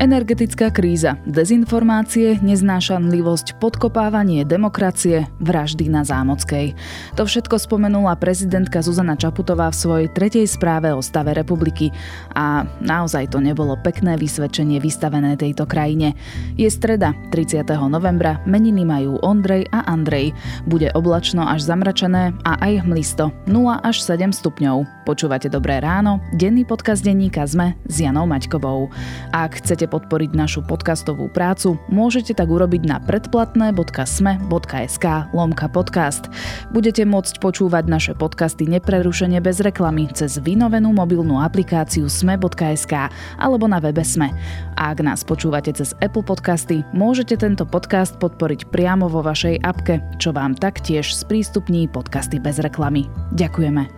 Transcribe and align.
Energetická 0.00 0.72
kríza, 0.72 1.20
dezinformácie, 1.28 2.40
neznášanlivosť, 2.40 3.60
podkopávanie 3.60 4.48
demokracie, 4.48 5.28
vraždy 5.44 5.92
na 5.92 6.08
Zámockej. 6.08 6.72
To 7.20 7.28
všetko 7.28 7.60
spomenula 7.60 8.16
prezidentka 8.16 8.80
Zuzana 8.80 9.12
Čaputová 9.12 9.68
v 9.68 9.76
svojej 9.76 10.08
tretej 10.08 10.48
správe 10.48 10.88
o 10.96 11.04
stave 11.04 11.36
republiky. 11.36 11.92
A 12.32 12.64
naozaj 12.80 13.36
to 13.36 13.44
nebolo 13.44 13.76
pekné 13.76 14.16
vysvedčenie 14.16 14.80
vystavené 14.80 15.36
tejto 15.36 15.68
krajine. 15.68 16.16
Je 16.56 16.72
streda, 16.72 17.12
30. 17.28 17.60
novembra, 17.92 18.40
meniny 18.48 18.88
majú 18.88 19.20
Ondrej 19.20 19.68
a 19.68 19.84
Andrej. 19.84 20.32
Bude 20.64 20.88
oblačno 20.96 21.44
až 21.44 21.68
zamračené 21.68 22.32
a 22.48 22.56
aj 22.56 22.88
hmlisto, 22.88 23.36
0 23.44 23.84
až 23.84 24.00
7 24.00 24.32
stupňov. 24.32 25.04
Počúvate 25.04 25.52
Dobré 25.52 25.76
ráno, 25.76 26.24
denný 26.32 26.64
podcast 26.64 27.04
denníka 27.04 27.44
ZME 27.44 27.76
s 27.84 28.00
Janou 28.00 28.24
Maťkovou. 28.24 28.88
Ak 29.36 29.60
chcete 29.60 29.89
podporiť 29.90 30.38
našu 30.38 30.62
podcastovú 30.62 31.26
prácu, 31.26 31.74
môžete 31.90 32.38
tak 32.38 32.46
urobiť 32.46 32.86
na 32.86 33.02
predplatné.sme.sk 33.02 35.06
lomka 35.34 35.66
podcast. 35.66 36.30
Budete 36.70 37.02
môcť 37.02 37.42
počúvať 37.42 37.90
naše 37.90 38.14
podcasty 38.14 38.70
neprerušene 38.70 39.42
bez 39.42 39.58
reklamy 39.58 40.06
cez 40.14 40.38
vynovenú 40.38 40.94
mobilnú 40.94 41.42
aplikáciu 41.42 42.06
sme.sk 42.06 43.10
alebo 43.36 43.66
na 43.66 43.82
webe 43.82 44.06
Sme. 44.06 44.30
A 44.78 44.94
ak 44.94 45.02
nás 45.02 45.26
počúvate 45.26 45.74
cez 45.74 45.90
Apple 45.98 46.22
Podcasty, 46.22 46.86
môžete 46.94 47.34
tento 47.34 47.66
podcast 47.66 48.14
podporiť 48.22 48.70
priamo 48.70 49.10
vo 49.10 49.26
vašej 49.26 49.58
apke, 49.66 49.98
čo 50.22 50.30
vám 50.30 50.54
taktiež 50.54 51.10
sprístupní 51.10 51.90
podcasty 51.90 52.38
bez 52.38 52.62
reklamy. 52.62 53.10
Ďakujeme. 53.34 53.90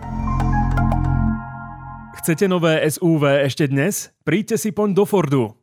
Chcete 2.23 2.47
nové 2.47 2.79
SUV 2.87 3.43
ešte 3.43 3.67
dnes? 3.67 4.15
Príďte 4.23 4.55
si 4.55 4.71
poň 4.71 4.95
do 4.95 5.03
Fordu. 5.03 5.62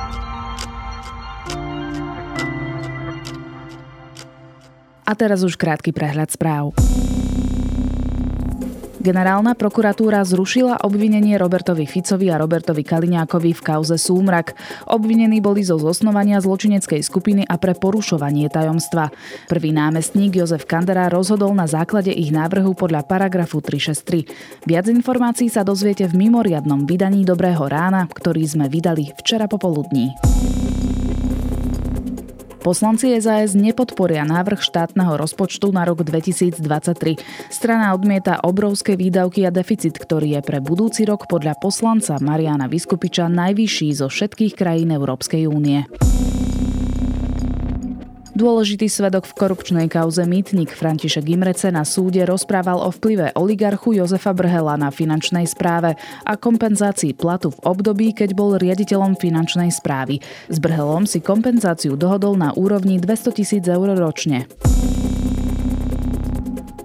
A 5.11 5.13
teraz 5.13 5.43
už 5.43 5.59
krátky 5.59 5.91
prehľad 5.91 6.31
správ. 6.31 6.71
Generálna 9.01 9.57
prokuratúra 9.57 10.21
zrušila 10.21 10.85
obvinenie 10.85 11.33
Robertovi 11.35 11.89
Ficovi 11.89 12.29
a 12.29 12.37
Robertovi 12.37 12.85
Kaliňákovi 12.85 13.51
v 13.57 13.61
kauze 13.65 13.97
Súmrak. 13.97 14.53
Obvinení 14.87 15.41
boli 15.41 15.65
zo 15.65 15.81
zosnovania 15.81 16.37
zločineckej 16.37 17.01
skupiny 17.01 17.41
a 17.43 17.57
pre 17.57 17.73
porušovanie 17.73 18.45
tajomstva. 18.53 19.09
Prvý 19.49 19.73
námestník 19.73 20.37
Jozef 20.37 20.69
Kandera 20.69 21.09
rozhodol 21.09 21.51
na 21.57 21.65
základe 21.65 22.13
ich 22.13 22.29
návrhu 22.29 22.77
podľa 22.77 23.03
paragrafu 23.03 23.57
363. 23.59 24.69
Viac 24.69 24.85
informácií 24.87 25.49
sa 25.49 25.65
dozviete 25.65 26.05
v 26.05 26.29
mimoriadnom 26.29 26.85
vydaní 26.85 27.25
Dobrého 27.25 27.65
rána, 27.65 28.05
ktorý 28.05 28.45
sme 28.45 28.69
vydali 28.69 29.11
včera 29.17 29.49
popoludní. 29.49 30.13
Poslanci 32.61 33.17
SAS 33.17 33.57
nepodporia 33.57 34.21
návrh 34.21 34.61
štátneho 34.61 35.17
rozpočtu 35.17 35.73
na 35.73 35.81
rok 35.81 36.05
2023. 36.05 37.17
Strana 37.49 37.89
odmieta 37.97 38.37
obrovské 38.45 38.93
výdavky 38.93 39.49
a 39.49 39.51
deficit, 39.51 39.97
ktorý 39.97 40.37
je 40.37 40.41
pre 40.45 40.61
budúci 40.61 41.09
rok 41.09 41.25
podľa 41.25 41.57
poslanca 41.57 42.21
Mariana 42.21 42.69
Vyskupiča 42.69 43.33
najvyšší 43.33 43.97
zo 43.97 44.13
všetkých 44.13 44.53
krajín 44.53 44.93
Európskej 44.93 45.49
únie. 45.49 45.89
Dôležitý 48.41 48.89
svedok 48.89 49.29
v 49.29 49.37
korupčnej 49.37 49.85
kauze 49.85 50.25
Mýtnik 50.25 50.73
František 50.73 51.29
Imrece 51.29 51.69
na 51.69 51.85
súde 51.85 52.25
rozprával 52.25 52.81
o 52.81 52.89
vplyve 52.89 53.37
oligarchu 53.37 53.93
Jozefa 53.93 54.33
Brhela 54.33 54.81
na 54.81 54.89
finančnej 54.89 55.45
správe 55.45 55.93
a 56.25 56.33
kompenzácii 56.33 57.13
platu 57.13 57.53
v 57.53 57.61
období, 57.69 58.17
keď 58.17 58.33
bol 58.33 58.57
riaditeľom 58.57 59.13
finančnej 59.13 59.69
správy. 59.69 60.25
S 60.49 60.57
Brhelom 60.57 61.05
si 61.05 61.21
kompenzáciu 61.21 61.93
dohodol 61.93 62.33
na 62.33 62.49
úrovni 62.57 62.97
200 62.97 63.29
tisíc 63.37 63.61
eur 63.69 63.93
ročne. 63.93 64.49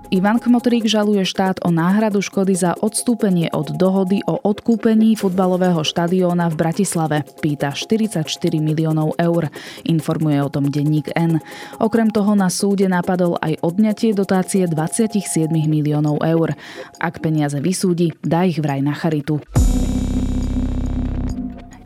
Ivan 0.07 0.39
Kmotrík 0.39 0.87
žaluje 0.87 1.27
štát 1.27 1.67
o 1.67 1.75
náhradu 1.75 2.23
škody 2.23 2.55
za 2.55 2.79
odstúpenie 2.79 3.51
od 3.51 3.75
dohody 3.75 4.23
o 4.31 4.39
odkúpení 4.39 5.19
futbalového 5.19 5.83
štadióna 5.83 6.47
v 6.47 6.55
Bratislave. 6.55 7.27
Pýta 7.43 7.75
44 7.75 8.23
miliónov 8.63 9.19
eur, 9.19 9.51
informuje 9.83 10.39
o 10.47 10.47
tom 10.47 10.71
denník 10.71 11.11
N. 11.19 11.43
Okrem 11.83 12.15
toho 12.15 12.39
na 12.39 12.47
súde 12.47 12.87
napadol 12.87 13.35
aj 13.43 13.59
odňatie 13.67 14.15
dotácie 14.15 14.71
27 14.71 15.51
miliónov 15.51 16.23
eur. 16.23 16.55
Ak 17.03 17.19
peniaze 17.19 17.59
vysúdi, 17.59 18.15
dá 18.23 18.47
ich 18.47 18.63
vraj 18.63 18.87
na 18.87 18.95
charitu. 18.95 19.43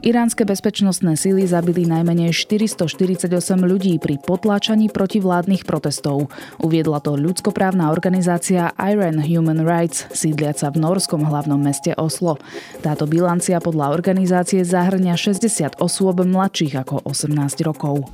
Iránske 0.00 0.48
bezpečnostné 0.48 1.12
síly 1.12 1.44
zabili 1.44 1.84
najmenej 1.84 2.32
448 2.32 3.28
ľudí 3.60 4.00
pri 4.00 4.16
potláčaní 4.16 4.88
protivládnych 4.88 5.68
protestov. 5.68 6.32
Uviedla 6.56 7.04
to 7.04 7.20
ľudskoprávna 7.20 7.92
organizácia 7.92 8.72
Iran 8.80 9.20
Human 9.20 9.60
Rights, 9.60 10.08
sídliaca 10.16 10.72
v 10.72 10.80
norskom 10.80 11.20
hlavnom 11.28 11.60
meste 11.60 11.92
Oslo. 12.00 12.40
Táto 12.80 13.04
bilancia 13.04 13.60
podľa 13.60 13.92
organizácie 13.92 14.64
zahrňa 14.64 15.20
60 15.20 15.76
osôb 15.84 16.24
mladších 16.24 16.80
ako 16.80 17.04
18 17.04 17.60
rokov. 17.60 18.08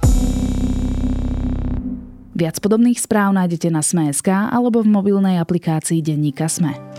Viac 2.35 2.59
podobných 2.59 2.99
správ 2.99 3.31
nájdete 3.31 3.71
na 3.71 3.87
Sme.sk 3.87 4.27
alebo 4.27 4.83
v 4.83 4.91
mobilnej 4.91 5.39
aplikácii 5.39 6.03
Denníka 6.03 6.51
Sme. 6.51 6.96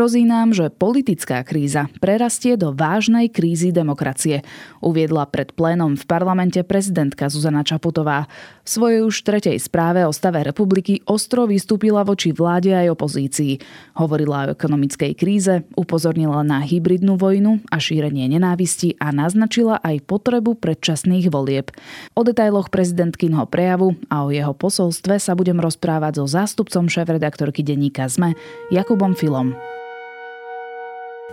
Hrozí 0.00 0.24
nám, 0.24 0.56
že 0.56 0.72
politická 0.72 1.44
kríza 1.44 1.84
prerastie 2.00 2.56
do 2.56 2.72
vážnej 2.72 3.28
krízy 3.28 3.68
demokracie, 3.68 4.40
uviedla 4.80 5.28
pred 5.28 5.52
plénom 5.52 5.92
v 5.92 6.08
parlamente 6.08 6.56
prezidentka 6.64 7.28
Zuzana 7.28 7.60
Čaputová. 7.60 8.24
V 8.64 8.68
svojej 8.80 9.04
už 9.04 9.20
tretej 9.20 9.60
správe 9.60 10.00
o 10.08 10.12
stave 10.16 10.40
republiky 10.40 11.04
ostro 11.04 11.44
vystúpila 11.44 12.00
voči 12.00 12.32
vláde 12.32 12.72
aj 12.72 12.96
opozícii. 12.96 13.60
Hovorila 14.00 14.48
o 14.48 14.56
ekonomickej 14.56 15.12
kríze, 15.20 15.68
upozornila 15.76 16.40
na 16.48 16.64
hybridnú 16.64 17.20
vojnu 17.20 17.60
a 17.68 17.76
šírenie 17.76 18.24
nenávisti 18.24 18.96
a 18.96 19.12
naznačila 19.12 19.84
aj 19.84 20.00
potrebu 20.08 20.56
predčasných 20.56 21.28
volieb. 21.28 21.76
O 22.16 22.24
detailoch 22.24 22.72
prezidentkinho 22.72 23.44
prejavu 23.52 24.00
a 24.08 24.24
o 24.24 24.32
jeho 24.32 24.56
posolstve 24.56 25.20
sa 25.20 25.36
budem 25.36 25.60
rozprávať 25.60 26.24
so 26.24 26.40
zástupcom 26.40 26.88
šéf-redaktorky 26.88 27.60
denníka 27.60 28.08
ZME 28.08 28.32
Jakubom 28.72 29.12
Filom. 29.12 29.52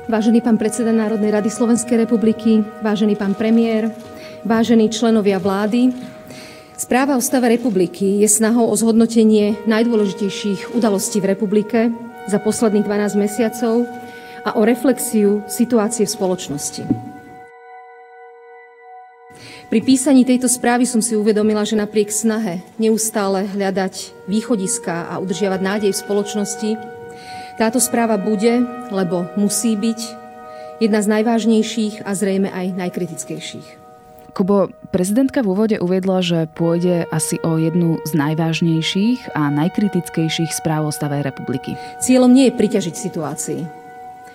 Vážený 0.07 0.40
pán 0.40 0.56
predseda 0.56 0.95
Národnej 0.95 1.35
rady 1.35 1.51
Slovenskej 1.51 2.07
republiky, 2.07 2.63
vážený 2.79 3.19
pán 3.19 3.35
premiér, 3.35 3.91
vážení 4.47 4.88
členovia 4.88 5.35
vlády, 5.35 5.91
správa 6.79 7.19
o 7.19 7.22
stave 7.22 7.51
republiky 7.51 8.23
je 8.23 8.29
snahou 8.31 8.72
o 8.72 8.75
zhodnotenie 8.79 9.59
najdôležitejších 9.68 10.72
udalostí 10.79 11.19
v 11.19 11.35
republike 11.35 11.91
za 12.23 12.40
posledných 12.40 12.88
12 12.88 13.19
mesiacov 13.19 13.84
a 14.48 14.56
o 14.56 14.63
reflexiu 14.63 15.44
situácie 15.44 16.07
v 16.07 16.15
spoločnosti. 16.15 16.88
Pri 19.68 19.83
písaní 19.83 20.24
tejto 20.24 20.48
správy 20.48 20.88
som 20.88 21.04
si 21.04 21.19
uvedomila, 21.19 21.68
že 21.68 21.75
napriek 21.75 22.15
snahe 22.15 22.63
neustále 22.80 23.44
hľadať 23.44 24.24
východiska 24.31 25.12
a 25.12 25.19
udržiavať 25.19 25.59
nádej 25.59 25.92
v 25.92 26.00
spoločnosti, 26.00 26.96
táto 27.57 27.81
správa 27.81 28.21
bude, 28.21 28.62
lebo 28.94 29.25
musí 29.33 29.74
byť, 29.74 30.00
jedna 30.77 31.01
z 31.01 31.07
najvážnejších 31.09 32.06
a 32.06 32.13
zrejme 32.13 32.54
aj 32.54 32.77
najkritickejších. 32.77 33.68
Kubo, 34.38 34.69
prezidentka 34.94 35.42
v 35.42 35.50
úvode 35.50 35.77
uviedla, 35.81 36.21
že 36.21 36.45
pôjde 36.54 37.09
asi 37.09 37.42
o 37.42 37.57
jednu 37.57 37.98
z 38.06 38.13
najvážnejších 38.13 39.33
a 39.33 39.50
najkritickejších 39.50 40.54
správ 40.54 40.86
o 40.86 40.92
stave 40.94 41.25
republiky. 41.25 41.74
Cieľom 41.98 42.30
nie 42.30 42.54
je 42.54 42.54
priťažiť 42.54 42.94
situácii. 42.94 43.62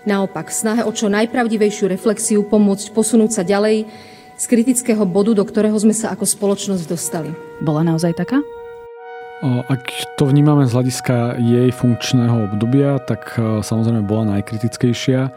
Naopak, 0.02 0.50
snahe 0.50 0.82
o 0.82 0.90
čo 0.90 1.06
najpravdivejšiu 1.06 1.86
reflexiu 1.86 2.42
pomôcť 2.42 2.90
posunúť 2.90 3.30
sa 3.30 3.42
ďalej 3.46 3.86
z 4.34 4.44
kritického 4.50 5.06
bodu, 5.06 5.38
do 5.38 5.46
ktorého 5.46 5.78
sme 5.78 5.94
sa 5.94 6.10
ako 6.10 6.26
spoločnosť 6.26 6.82
dostali. 6.90 7.30
Bola 7.62 7.86
naozaj 7.86 8.18
taká? 8.18 8.42
Ak 9.42 9.90
to 10.14 10.30
vnímame 10.30 10.70
z 10.70 10.74
hľadiska 10.78 11.34
jej 11.42 11.74
funkčného 11.74 12.46
obdobia, 12.46 13.02
tak 13.02 13.34
samozrejme 13.66 14.06
bola 14.06 14.38
najkritickejšia. 14.38 15.34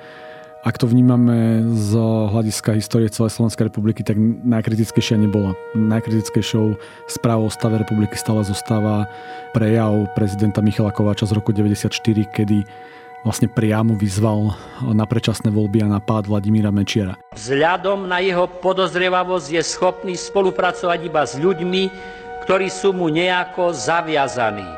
Ak 0.61 0.77
to 0.77 0.85
vnímame 0.85 1.65
z 1.73 1.93
hľadiska 2.29 2.77
histórie 2.77 3.09
celej 3.09 3.33
Slovenskej 3.33 3.69
republiky, 3.69 4.05
tak 4.05 4.17
najkritickejšia 4.45 5.17
nebola. 5.17 5.57
Najkritickejšou 5.73 6.77
správou 7.09 7.49
o 7.49 7.53
stave 7.53 7.81
republiky 7.81 8.13
stále 8.13 8.45
zostáva 8.45 9.09
prejav 9.57 10.09
prezidenta 10.13 10.61
Michala 10.61 10.93
Kováča 10.93 11.25
z 11.25 11.37
roku 11.37 11.49
94, 11.49 11.89
kedy 12.29 12.61
vlastne 13.25 13.49
priamo 13.49 13.97
vyzval 13.97 14.53
na 14.93 15.05
predčasné 15.09 15.49
voľby 15.49 15.81
a 15.81 15.97
napád 15.97 16.29
Vladimíra 16.29 16.69
Mečiara. 16.69 17.17
Vzhľadom 17.33 18.05
na 18.05 18.21
jeho 18.21 18.45
podozrievavosť 18.45 19.49
je 19.49 19.63
schopný 19.65 20.13
spolupracovať 20.13 20.99
iba 21.09 21.25
s 21.25 21.33
ľuďmi, 21.41 21.83
ktorí 22.45 22.69
sú 22.69 22.93
mu 22.93 23.09
nejako 23.09 23.73
zaviazaní. 23.73 24.69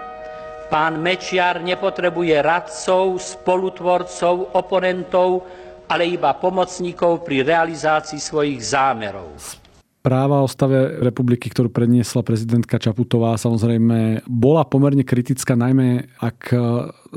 Pán 0.71 1.03
Mečiar 1.03 1.59
nepotrebuje 1.59 2.39
radcov, 2.39 3.19
spolutvorcov, 3.19 4.55
oponentov, 4.55 5.43
ale 5.91 6.07
iba 6.07 6.31
pomocníkov 6.31 7.27
pri 7.27 7.43
realizácii 7.43 8.23
svojich 8.23 8.63
zámerov. 8.63 9.35
Práva 10.05 10.39
o 10.39 10.47
stave 10.47 11.03
republiky, 11.03 11.51
ktorú 11.51 11.67
predniesla 11.67 12.23
prezidentka 12.23 12.79
Čaputová, 12.79 13.35
samozrejme 13.35 14.23
bola 14.29 14.63
pomerne 14.63 15.03
kritická, 15.03 15.57
najmä 15.59 16.07
ak 16.21 16.53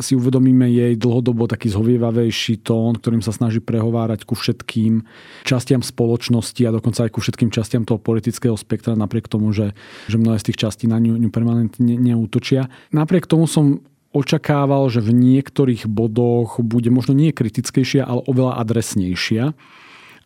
si 0.02 0.18
uvedomíme 0.18 0.66
jej 0.66 0.98
dlhodobo 0.98 1.46
taký 1.46 1.70
zhovievavejší 1.70 2.66
tón, 2.66 2.98
ktorým 2.98 3.22
sa 3.22 3.30
snaží 3.30 3.62
prehovárať 3.62 4.26
ku 4.26 4.34
všetkým 4.34 5.06
častiam 5.46 5.84
spoločnosti 5.84 6.62
a 6.66 6.74
dokonca 6.74 7.06
aj 7.06 7.10
ku 7.14 7.20
všetkým 7.22 7.54
častiam 7.54 7.86
toho 7.86 8.02
politického 8.02 8.58
spektra, 8.58 8.98
napriek 8.98 9.30
tomu, 9.30 9.54
že, 9.54 9.76
že 10.10 10.18
mnohé 10.18 10.42
z 10.42 10.50
tých 10.50 10.58
častí 10.66 10.90
na 10.90 10.98
ňu, 10.98 11.14
ňu 11.20 11.30
permanentne 11.30 11.94
neútočia. 11.94 12.72
Napriek 12.90 13.30
tomu 13.30 13.46
som 13.46 13.86
očakával, 14.10 14.90
že 14.90 14.98
v 14.98 15.14
niektorých 15.14 15.86
bodoch 15.86 16.58
bude 16.58 16.90
možno 16.90 17.14
nie 17.14 17.30
kritickejšia, 17.30 18.02
ale 18.02 18.26
oveľa 18.26 18.58
adresnejšia. 18.58 19.54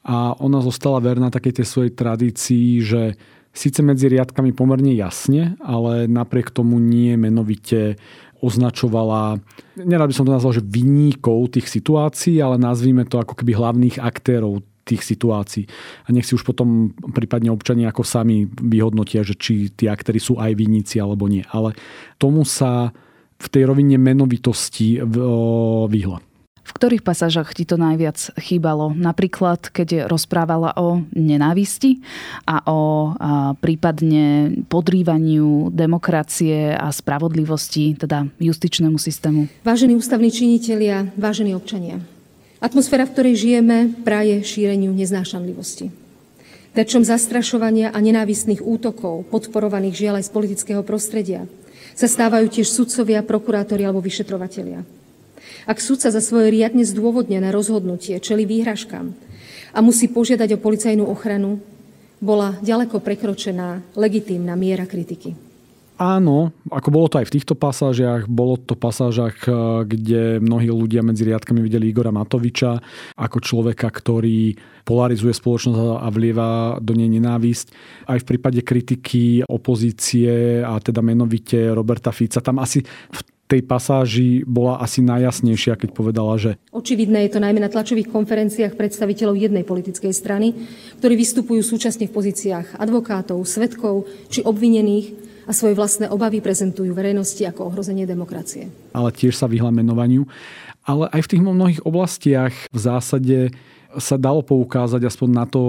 A 0.04 0.36
ona 0.36 0.60
zostala 0.60 1.00
verná 1.00 1.32
takej 1.32 1.60
tej 1.60 1.66
svojej 1.66 1.92
tradícii, 1.96 2.84
že 2.84 3.16
síce 3.56 3.80
medzi 3.80 4.12
riadkami 4.12 4.52
pomerne 4.52 4.92
jasne, 4.92 5.56
ale 5.64 6.04
napriek 6.04 6.52
tomu 6.52 6.76
nie 6.76 7.16
menovite 7.16 7.96
označovala, 8.44 9.40
nerad 9.80 10.12
by 10.12 10.14
som 10.14 10.28
to 10.28 10.36
nazval, 10.36 10.52
že 10.52 10.60
vinníkov 10.60 11.56
tých 11.56 11.72
situácií, 11.72 12.36
ale 12.44 12.60
nazvíme 12.60 13.08
to 13.08 13.16
ako 13.16 13.40
keby 13.40 13.56
hlavných 13.56 13.96
aktérov 13.96 14.60
tých 14.84 15.00
situácií. 15.00 15.64
A 16.04 16.12
nech 16.12 16.28
si 16.28 16.36
už 16.36 16.44
potom 16.44 16.92
prípadne 17.16 17.48
občania 17.48 17.88
ako 17.88 18.04
sami 18.04 18.44
vyhodnotia, 18.44 19.24
že 19.24 19.32
či 19.32 19.72
tí 19.72 19.88
aktéry 19.88 20.20
sú 20.20 20.36
aj 20.36 20.52
vinníci 20.52 21.00
alebo 21.00 21.24
nie. 21.24 21.40
Ale 21.48 21.72
tomu 22.20 22.44
sa 22.44 22.92
v 23.40 23.46
tej 23.48 23.64
rovine 23.64 23.96
menovitosti 23.96 25.00
vyhla. 25.88 26.20
V 26.64 26.70
ktorých 26.72 27.05
pasážach 27.05 27.52
ti 27.52 27.69
to 27.69 27.76
najviac 27.76 28.16
chýbalo? 28.40 28.96
Napríklad, 28.96 29.69
keď 29.69 30.08
rozprávala 30.08 30.72
o 30.81 31.05
nenávisti 31.12 32.00
a 32.49 32.64
o 32.64 33.12
a, 33.12 33.52
prípadne 33.61 34.58
podrývaniu 34.72 35.69
demokracie 35.69 36.72
a 36.72 36.88
spravodlivosti, 36.88 38.00
teda 38.00 38.32
justičnému 38.40 38.96
systému. 38.96 39.46
Vážení 39.61 39.93
ústavní 39.93 40.32
činitelia, 40.32 41.12
vážení 41.20 41.52
občania, 41.52 42.00
atmosféra, 42.64 43.05
v 43.05 43.12
ktorej 43.12 43.34
žijeme, 43.37 43.93
praje 44.00 44.40
šíreniu 44.40 44.96
neznášanlivosti. 44.96 45.93
Terčom 46.75 47.05
zastrašovania 47.06 47.93
a 47.93 47.99
nenávistných 48.02 48.64
útokov, 48.64 49.28
podporovaných 49.31 49.94
žiaľ 49.94 50.14
aj 50.19 50.26
z 50.26 50.34
politického 50.34 50.82
prostredia, 50.82 51.46
sa 51.94 52.11
stávajú 52.11 52.50
tiež 52.50 52.66
sudcovia, 52.66 53.22
prokurátori 53.22 53.87
alebo 53.87 54.02
vyšetrovatelia. 54.02 54.82
Ak 55.64 55.80
sudca 55.80 56.10
za 56.12 56.20
svoje 56.20 56.52
riadne 56.52 56.84
zdôvodnené 56.84 57.50
rozhodnutie 57.54 58.20
čeli 58.20 58.44
výhražkám 58.44 59.14
a 59.74 59.78
musí 59.82 60.06
požiadať 60.06 60.54
o 60.54 60.62
policajnú 60.62 61.04
ochranu, 61.06 61.58
bola 62.22 62.56
ďaleko 62.62 63.04
prekročená 63.04 63.82
legitímna 63.98 64.56
miera 64.56 64.88
kritiky. 64.88 65.54
Áno, 65.94 66.50
ako 66.74 66.88
bolo 66.90 67.06
to 67.06 67.22
aj 67.22 67.30
v 67.30 67.34
týchto 67.38 67.54
pasážiach, 67.54 68.26
bolo 68.26 68.58
to 68.58 68.74
pasážach, 68.74 69.46
eh, 69.46 69.54
kde 69.86 70.42
mnohí 70.42 70.66
ľudia 70.66 71.06
medzi 71.06 71.22
riadkami 71.22 71.62
videli 71.62 71.94
Igora 71.94 72.10
Matoviča 72.10 72.82
ako 73.14 73.38
človeka, 73.38 73.94
ktorý 73.94 74.58
polarizuje 74.82 75.30
spoločnosť 75.30 76.02
a 76.02 76.08
vlieva 76.10 76.48
do 76.82 76.98
nej 76.98 77.06
nenávisť. 77.06 77.66
Aj 78.10 78.18
v 78.18 78.26
prípade 78.26 78.66
kritiky 78.66 79.46
opozície 79.46 80.66
a 80.66 80.82
teda 80.82 80.98
menovite 80.98 81.70
Roberta 81.70 82.10
Fica, 82.10 82.42
tam 82.42 82.58
asi 82.58 82.82
v 82.82 83.20
tej 83.44 83.61
pasáži 83.64 84.41
bola 84.49 84.81
asi 84.81 85.05
najjasnejšia, 85.05 85.76
keď 85.76 85.91
povedala, 85.93 86.41
že... 86.41 86.56
Očividné 86.73 87.29
je 87.29 87.37
to 87.37 87.44
najmä 87.44 87.61
na 87.61 87.69
tlačových 87.69 88.08
konferenciách 88.08 88.73
predstaviteľov 88.75 89.37
jednej 89.37 89.64
politickej 89.69 90.12
strany, 90.17 90.56
ktorí 91.00 91.14
vystupujú 91.14 91.61
súčasne 91.61 92.08
v 92.08 92.14
pozíciách 92.17 92.81
advokátov, 92.81 93.44
svetkov 93.44 94.08
či 94.32 94.41
obvinených 94.41 95.12
a 95.44 95.52
svoje 95.52 95.76
vlastné 95.76 96.08
obavy 96.08 96.41
prezentujú 96.41 96.96
verejnosti 96.96 97.44
ako 97.44 97.69
ohrozenie 97.69 98.08
demokracie. 98.08 98.73
Ale 98.96 99.12
tiež 99.12 99.37
sa 99.37 99.44
vyhla 99.44 99.69
menovaniu. 99.69 100.25
Ale 100.85 101.08
aj 101.12 101.29
v 101.29 101.31
tých 101.37 101.43
mnohých 101.44 101.85
oblastiach 101.85 102.52
v 102.73 102.79
zásade 102.81 103.38
sa 104.00 104.17
dalo 104.17 104.40
poukázať 104.40 105.05
aspoň 105.06 105.29
na 105.31 105.44
to, 105.44 105.62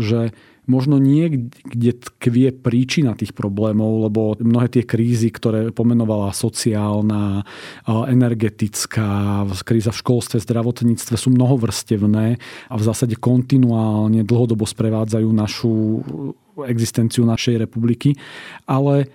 že 0.00 0.32
možno 0.68 1.00
nie, 1.00 1.48
kde 1.48 1.96
tkvie 1.96 2.52
príčina 2.52 3.16
tých 3.16 3.32
problémov, 3.32 4.06
lebo 4.06 4.20
mnohé 4.38 4.68
tie 4.68 4.84
krízy, 4.84 5.32
ktoré 5.32 5.72
pomenovala 5.72 6.36
sociálna, 6.36 7.42
energetická, 7.88 9.42
kríza 9.64 9.90
v 9.90 10.00
školstve, 10.04 10.44
zdravotníctve 10.44 11.16
sú 11.16 11.32
mnohovrstevné 11.32 12.26
a 12.68 12.74
v 12.76 12.82
zásade 12.84 13.16
kontinuálne 13.16 14.22
dlhodobo 14.22 14.68
sprevádzajú 14.68 15.28
našu 15.32 15.72
existenciu 16.68 17.24
našej 17.24 17.64
republiky. 17.64 18.14
Ale 18.68 19.08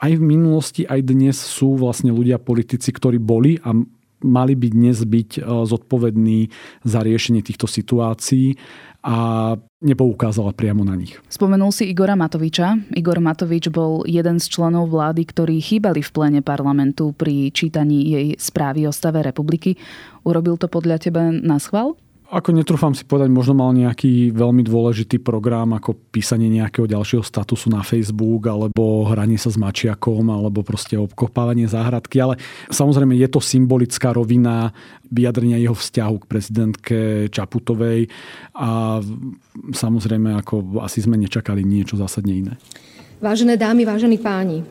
aj 0.00 0.16
v 0.16 0.22
minulosti, 0.22 0.82
aj 0.88 1.00
dnes 1.04 1.36
sú 1.36 1.76
vlastne 1.76 2.14
ľudia 2.14 2.40
politici, 2.40 2.88
ktorí 2.88 3.20
boli 3.20 3.60
a 3.60 3.76
mali 4.24 4.54
by 4.56 4.68
dnes 4.72 5.00
byť 5.00 5.30
e, 5.36 5.40
zodpovední 5.44 6.40
za 6.84 7.00
riešenie 7.00 7.40
týchto 7.40 7.64
situácií 7.64 8.56
a 9.00 9.56
nepoukázala 9.80 10.52
priamo 10.52 10.84
na 10.84 10.92
nich. 10.92 11.16
Spomenul 11.32 11.72
si 11.72 11.88
Igora 11.88 12.12
Matoviča. 12.12 12.76
Igor 12.92 13.16
Matovič 13.16 13.72
bol 13.72 14.04
jeden 14.04 14.36
z 14.36 14.46
členov 14.52 14.92
vlády, 14.92 15.24
ktorí 15.24 15.56
chýbali 15.60 16.04
v 16.04 16.10
pléne 16.12 16.40
parlamentu 16.44 17.16
pri 17.16 17.48
čítaní 17.48 18.12
jej 18.12 18.26
správy 18.36 18.84
o 18.84 18.92
stave 18.92 19.24
republiky. 19.24 19.80
Urobil 20.28 20.60
to 20.60 20.68
podľa 20.68 21.00
teba 21.00 21.32
na 21.32 21.56
schvál? 21.56 21.96
Ako 22.30 22.54
netrúfam 22.54 22.94
si 22.94 23.02
povedať, 23.02 23.26
možno 23.26 23.58
mal 23.58 23.74
nejaký 23.74 24.30
veľmi 24.30 24.62
dôležitý 24.62 25.18
program 25.18 25.74
ako 25.74 25.98
písanie 26.14 26.46
nejakého 26.46 26.86
ďalšieho 26.86 27.26
statusu 27.26 27.66
na 27.74 27.82
Facebook 27.82 28.46
alebo 28.46 29.02
hranie 29.10 29.34
sa 29.34 29.50
s 29.50 29.58
mačiakom 29.58 30.30
alebo 30.30 30.62
proste 30.62 30.94
obkopávanie 30.94 31.66
záhradky, 31.66 32.22
ale 32.22 32.38
samozrejme 32.70 33.18
je 33.18 33.26
to 33.26 33.42
symbolická 33.42 34.14
rovina 34.14 34.70
vyjadrenia 35.10 35.58
jeho 35.58 35.74
vzťahu 35.74 36.14
k 36.22 36.28
prezidentke 36.30 36.98
Čaputovej 37.34 38.06
a 38.54 39.02
samozrejme 39.74 40.30
ako 40.38 40.86
asi 40.86 41.02
sme 41.02 41.18
nečakali 41.18 41.66
niečo 41.66 41.98
zásadne 41.98 42.46
iné. 42.46 42.54
Vážené 43.18 43.58
dámy, 43.58 43.82
vážení 43.82 44.22
páni, 44.22 44.62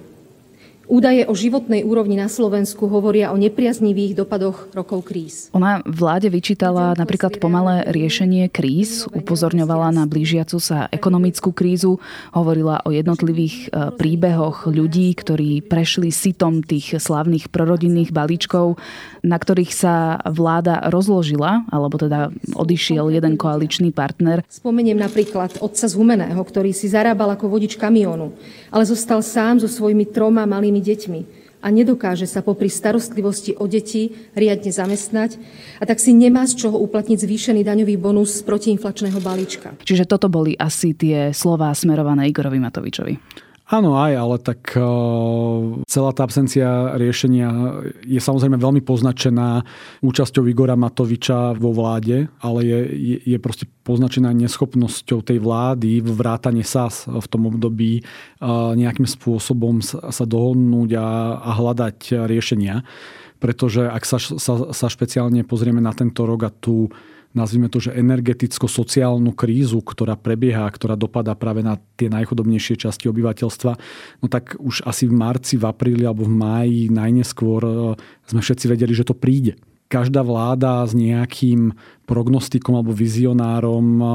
Údaje 0.90 1.22
o 1.30 1.38
životnej 1.38 1.86
úrovni 1.86 2.18
na 2.18 2.26
Slovensku 2.26 2.90
hovoria 2.90 3.30
o 3.30 3.38
nepriaznivých 3.38 4.18
dopadoch 4.18 4.74
rokov 4.74 5.06
kríz. 5.06 5.54
Ona 5.54 5.86
vláde 5.86 6.34
vyčítala 6.34 6.98
napríklad 6.98 7.38
pomalé 7.38 7.86
riešenie 7.94 8.50
kríz, 8.50 9.06
upozorňovala 9.14 9.94
na 9.94 10.10
blížiacu 10.10 10.58
sa 10.58 10.90
ekonomickú 10.90 11.54
krízu, 11.54 12.02
hovorila 12.34 12.82
o 12.82 12.90
jednotlivých 12.90 13.70
e, 13.70 13.94
príbehoch 14.02 14.66
ľudí, 14.66 15.14
ktorí 15.14 15.62
prešli 15.62 16.10
sitom 16.10 16.66
tých 16.66 16.98
slavných 16.98 17.54
prorodinných 17.54 18.10
balíčkov, 18.10 18.82
na 19.22 19.38
ktorých 19.38 19.70
sa 19.70 20.18
vláda 20.26 20.90
rozložila, 20.90 21.70
alebo 21.70 22.02
teda 22.02 22.34
odišiel 22.58 23.14
jeden 23.14 23.38
koaličný 23.38 23.94
partner. 23.94 24.42
Spomeniem 24.50 24.98
napríklad 24.98 25.62
otca 25.62 25.86
z 25.86 25.94
Humeného, 25.94 26.42
ktorý 26.42 26.74
si 26.74 26.90
zarábal 26.90 27.38
ako 27.38 27.46
vodič 27.46 27.78
kamionu, 27.78 28.34
ale 28.74 28.90
zostal 28.90 29.22
sám 29.22 29.62
so 29.62 29.70
svojimi 29.70 30.10
troma 30.10 30.50
malými 30.50 30.79
malými 30.80 30.82
deťmi 30.82 31.22
a 31.60 31.68
nedokáže 31.76 32.24
sa 32.24 32.40
popri 32.40 32.72
starostlivosti 32.72 33.52
o 33.60 33.68
deti 33.68 34.16
riadne 34.32 34.72
zamestnať 34.72 35.36
a 35.76 35.84
tak 35.84 36.00
si 36.00 36.16
nemá 36.16 36.48
z 36.48 36.56
čoho 36.56 36.80
uplatniť 36.80 37.20
zvýšený 37.20 37.68
daňový 37.68 38.00
bonus 38.00 38.40
z 38.40 38.48
protiinflačného 38.48 39.20
balíčka. 39.20 39.76
Čiže 39.84 40.08
toto 40.08 40.32
boli 40.32 40.56
asi 40.56 40.96
tie 40.96 41.36
slová 41.36 41.76
smerované 41.76 42.32
Igorovi 42.32 42.64
Matovičovi. 42.64 43.14
Áno, 43.70 44.02
aj, 44.02 44.14
ale 44.18 44.36
tak 44.42 44.74
uh, 44.82 45.78
celá 45.86 46.10
tá 46.10 46.26
absencia 46.26 46.98
riešenia 46.98 47.78
je 48.02 48.18
samozrejme 48.18 48.58
veľmi 48.58 48.82
poznačená 48.82 49.62
účasťou 50.02 50.50
Igora 50.50 50.74
Matoviča 50.74 51.54
vo 51.54 51.70
vláde, 51.70 52.34
ale 52.42 52.60
je, 52.66 52.80
je, 52.98 53.18
je 53.30 53.38
proste 53.38 53.70
poznačená 53.86 54.34
neschopnosťou 54.34 55.22
tej 55.22 55.38
vlády 55.38 56.02
v 56.02 56.10
vrátane 56.18 56.66
SAS 56.66 57.06
v 57.06 57.28
tom 57.30 57.46
období 57.46 58.02
uh, 58.02 58.74
nejakým 58.74 59.06
spôsobom 59.06 59.86
sa, 59.86 60.10
sa 60.10 60.26
dohodnúť 60.26 60.98
a, 60.98 61.38
a 61.38 61.50
hľadať 61.54 62.26
riešenia. 62.26 62.82
Pretože 63.38 63.86
ak 63.86 64.04
sa, 64.04 64.18
sa, 64.18 64.74
sa 64.74 64.88
špeciálne 64.90 65.46
pozrieme 65.46 65.80
na 65.80 65.94
tento 65.94 66.26
rok 66.26 66.42
a 66.42 66.52
tú 66.52 66.90
nazvime 67.34 67.70
to, 67.70 67.78
že 67.78 67.94
energeticko-sociálnu 67.94 69.38
krízu, 69.38 69.86
ktorá 69.86 70.18
prebieha, 70.18 70.66
ktorá 70.66 70.98
dopadá 70.98 71.38
práve 71.38 71.62
na 71.62 71.78
tie 71.98 72.10
najchodobnejšie 72.10 72.82
časti 72.82 73.06
obyvateľstva, 73.10 73.72
no 74.24 74.26
tak 74.26 74.58
už 74.58 74.86
asi 74.86 75.06
v 75.06 75.14
marci, 75.14 75.56
v 75.58 75.70
apríli 75.70 76.04
alebo 76.06 76.26
v 76.26 76.34
máji 76.34 76.82
najneskôr 76.90 77.62
e, 77.62 77.72
sme 78.26 78.42
všetci 78.42 78.66
vedeli, 78.66 78.94
že 78.98 79.06
to 79.06 79.14
príde. 79.14 79.62
Každá 79.90 80.22
vláda 80.22 80.86
s 80.86 80.94
nejakým 80.94 81.74
prognostikom 82.06 82.78
alebo 82.78 82.94
vizionárom 82.94 83.88
e, 84.02 84.06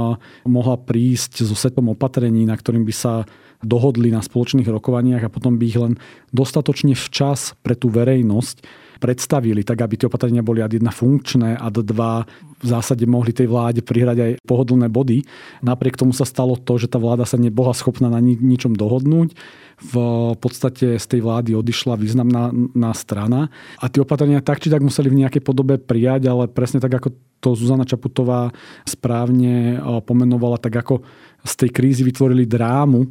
mohla 0.51 0.77
prísť 0.79 1.47
so 1.47 1.55
setom 1.55 1.95
opatrení, 1.95 2.43
na 2.43 2.59
ktorým 2.59 2.83
by 2.83 2.95
sa 2.95 3.27
dohodli 3.63 4.11
na 4.13 4.21
spoločných 4.21 4.67
rokovaniach 4.67 5.25
a 5.25 5.33
potom 5.33 5.57
by 5.57 5.65
ich 5.65 5.79
len 5.79 5.95
dostatočne 6.35 6.99
včas 6.99 7.57
pre 7.65 7.79
tú 7.79 7.89
verejnosť 7.89 8.84
predstavili, 9.05 9.61
tak 9.61 9.85
aby 9.85 10.01
tie 10.01 10.09
opatrenia 10.09 10.41
boli 10.41 10.65
ad 10.65 10.73
jedna 10.73 10.89
funkčné, 10.89 11.61
ad 11.61 11.77
dva 11.85 12.25
v 12.57 12.67
zásade 12.67 13.05
mohli 13.05 13.37
tej 13.37 13.53
vláde 13.53 13.85
prihrať 13.85 14.17
aj 14.17 14.33
pohodlné 14.49 14.89
body. 14.89 15.21
Napriek 15.61 16.01
tomu 16.01 16.17
sa 16.17 16.25
stalo 16.25 16.57
to, 16.57 16.81
že 16.81 16.89
tá 16.89 16.97
vláda 16.97 17.29
sa 17.29 17.37
nebola 17.37 17.77
schopná 17.77 18.09
na 18.09 18.25
ničom 18.25 18.73
dohodnúť. 18.73 19.37
V 19.85 19.97
podstate 20.41 20.97
z 20.97 21.07
tej 21.11 21.21
vlády 21.21 21.53
odišla 21.53 22.01
významná 22.01 22.49
na 22.73 22.97
strana 22.97 23.53
a 23.77 23.93
tie 23.93 24.01
opatrenia 24.01 24.41
tak 24.41 24.65
či 24.65 24.73
tak 24.73 24.81
museli 24.81 25.13
v 25.13 25.21
nejakej 25.27 25.45
podobe 25.45 25.77
prijať, 25.77 26.31
ale 26.31 26.49
presne 26.49 26.81
tak, 26.81 26.97
ako 26.97 27.13
to 27.45 27.53
Zuzana 27.53 27.85
Čaputová 27.85 28.49
správne 28.89 29.77
pomenovala, 30.09 30.57
tak 30.57 30.81
ako 30.81 31.05
z 31.45 31.53
tej 31.61 31.71
krízy 31.77 32.01
vytvorili 32.07 32.49
drámu, 32.49 33.05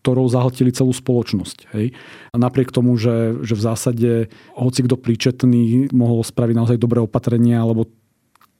ktorou 0.00 0.32
zahltili 0.32 0.72
celú 0.72 0.96
spoločnosť. 0.96 1.76
Hej. 1.76 1.92
A 2.32 2.36
napriek 2.40 2.72
tomu, 2.72 2.96
že, 2.96 3.36
že 3.44 3.52
v 3.52 3.62
zásade 3.64 4.10
hoci 4.56 4.80
kto 4.84 4.96
príčetný 4.96 5.92
mohol 5.92 6.24
spraviť 6.24 6.54
naozaj 6.56 6.78
dobré 6.80 7.04
opatrenia, 7.04 7.60
alebo 7.60 7.84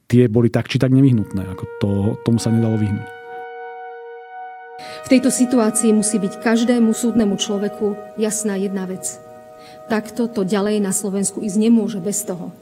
tie 0.05 0.29
boli 0.29 0.53
tak 0.53 0.69
či 0.69 0.77
tak 0.77 0.93
nevyhnutné. 0.93 1.43
Ako 1.57 1.65
to, 1.81 1.91
tomu 2.29 2.37
sa 2.37 2.53
nedalo 2.53 2.77
vyhnúť. 2.77 3.09
V 4.81 5.09
tejto 5.09 5.33
situácii 5.33 5.93
musí 5.93 6.21
byť 6.21 6.41
každému 6.41 6.93
súdnemu 6.93 7.37
človeku 7.37 8.17
jasná 8.21 8.57
jedna 8.57 8.85
vec. 8.89 9.21
Takto 9.89 10.29
to 10.31 10.45
ďalej 10.47 10.81
na 10.81 10.93
Slovensku 10.95 11.43
ísť 11.43 11.57
nemôže 11.57 11.99
bez 12.01 12.23
toho, 12.25 12.53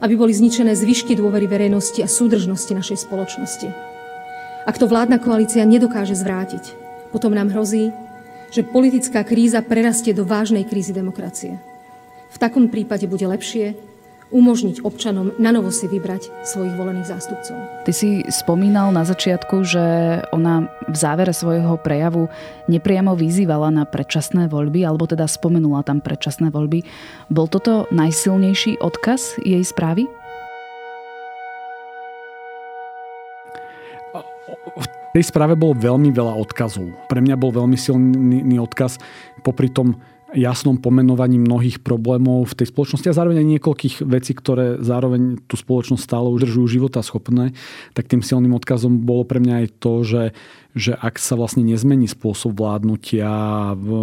aby 0.00 0.16
boli 0.18 0.34
zničené 0.34 0.74
zvyšky 0.76 1.16
dôvery 1.16 1.48
verejnosti 1.48 2.00
a 2.04 2.08
súdržnosti 2.10 2.72
našej 2.72 3.08
spoločnosti. 3.08 3.68
Ak 4.64 4.76
to 4.80 4.88
vládna 4.88 5.20
koalícia 5.20 5.64
nedokáže 5.64 6.16
zvrátiť, 6.16 6.76
potom 7.12 7.30
nám 7.30 7.52
hrozí, 7.52 7.94
že 8.54 8.62
politická 8.62 9.26
kríza 9.26 9.58
prerastie 9.66 10.14
do 10.14 10.22
vážnej 10.22 10.62
krízy 10.62 10.94
demokracie. 10.94 11.58
V 12.30 12.36
takom 12.38 12.70
prípade 12.70 13.10
bude 13.10 13.26
lepšie 13.26 13.74
umožniť 14.30 14.82
občanom 14.82 15.34
na 15.38 15.54
novo 15.54 15.70
si 15.70 15.86
vybrať 15.86 16.30
svojich 16.42 16.74
volených 16.74 17.06
zástupcov. 17.06 17.54
Ty 17.86 17.92
si 17.94 18.26
spomínal 18.30 18.90
na 18.90 19.06
začiatku, 19.06 19.62
že 19.62 19.84
ona 20.34 20.66
v 20.90 20.96
závere 20.96 21.30
svojho 21.30 21.78
prejavu 21.78 22.26
nepriamo 22.66 23.14
vyzývala 23.14 23.70
na 23.70 23.86
predčasné 23.86 24.50
voľby, 24.50 24.82
alebo 24.82 25.06
teda 25.06 25.26
spomenula 25.26 25.86
tam 25.86 26.02
predčasné 26.02 26.50
voľby. 26.50 26.82
Bol 27.30 27.46
toto 27.46 27.86
najsilnejší 27.94 28.82
odkaz 28.82 29.38
jej 29.42 29.62
správy? 29.62 30.10
Tej 35.14 35.24
správe 35.30 35.54
bolo 35.54 35.78
veľmi 35.78 36.10
veľa 36.10 36.34
odkazov. 36.42 36.90
Pre 37.06 37.20
mňa 37.22 37.38
bol 37.38 37.54
veľmi 37.54 37.78
silný 37.78 38.58
odkaz 38.58 38.98
popri 39.46 39.70
tom 39.70 39.94
jasnom 40.34 40.74
pomenovaní 40.74 41.38
mnohých 41.38 41.80
problémov 41.80 42.50
v 42.50 42.58
tej 42.58 42.74
spoločnosti 42.74 43.06
a 43.06 43.14
zároveň 43.16 43.46
aj 43.46 43.50
niekoľkých 43.54 43.94
vecí, 44.02 44.34
ktoré 44.34 44.82
zároveň 44.82 45.38
tú 45.46 45.54
spoločnosť 45.54 46.02
stále 46.02 46.26
udržujú 46.34 46.66
života 46.66 47.00
schopné, 47.06 47.54
tak 47.94 48.10
tým 48.10 48.20
silným 48.20 48.58
odkazom 48.58 49.06
bolo 49.06 49.22
pre 49.22 49.38
mňa 49.38 49.54
aj 49.62 49.66
to, 49.78 49.92
že, 50.02 50.24
že 50.74 50.92
ak 50.98 51.22
sa 51.22 51.38
vlastne 51.38 51.62
nezmení 51.62 52.10
spôsob 52.10 52.58
vládnutia, 52.58 53.30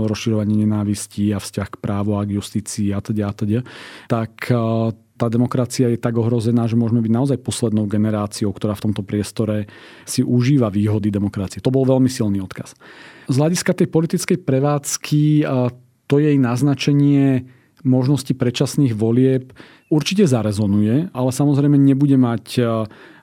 rozširovanie 0.08 0.63
nenávistí 0.63 1.36
a 1.36 1.44
vzťah 1.44 1.68
k 1.68 1.82
právu 1.84 2.15
a 2.15 2.24
k 2.24 2.39
justícii 2.39 2.96
a 2.96 3.03
teda, 3.03 3.27
a 3.27 3.34
teda, 3.36 3.60
tak 4.08 4.48
tá 5.22 5.30
demokracia 5.30 5.94
je 5.94 6.01
tak 6.01 6.18
ohrozená, 6.18 6.66
že 6.66 6.74
môžeme 6.74 7.06
byť 7.06 7.13
naozaj 7.13 7.38
poslednou 7.46 7.86
generáciou, 7.86 8.50
ktorá 8.50 8.74
v 8.74 8.90
tomto 8.90 9.06
priestore 9.06 9.70
si 10.10 10.25
užíva 10.25 10.74
výhody 10.74 11.13
demokracie. 11.13 11.62
To 11.62 11.70
bol 11.70 11.86
veľmi 11.86 12.10
silný 12.10 12.42
odkaz. 12.42 12.74
Z 13.30 13.36
hľadiska 13.38 13.78
tej 13.78 13.86
politickej 13.94 14.42
prevádzky 14.42 15.46
to 16.10 16.16
jej 16.18 16.42
naznačenie 16.42 17.46
možnosti 17.82 18.34
predčasných 18.34 18.94
volieb 18.94 19.54
určite 19.90 20.30
zarezonuje, 20.30 21.10
ale 21.13 21.30
samozrejme 21.34 21.78
nebude 21.78 22.13
mať 22.13 22.62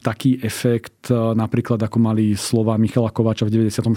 taký 0.02 0.38
efekt 0.43 1.11
napríklad 1.11 1.78
ako 1.78 1.99
mali 1.99 2.35
slova 2.35 2.75
Michala 2.78 3.14
Kováča 3.14 3.47
v 3.47 3.55
94. 3.71 3.95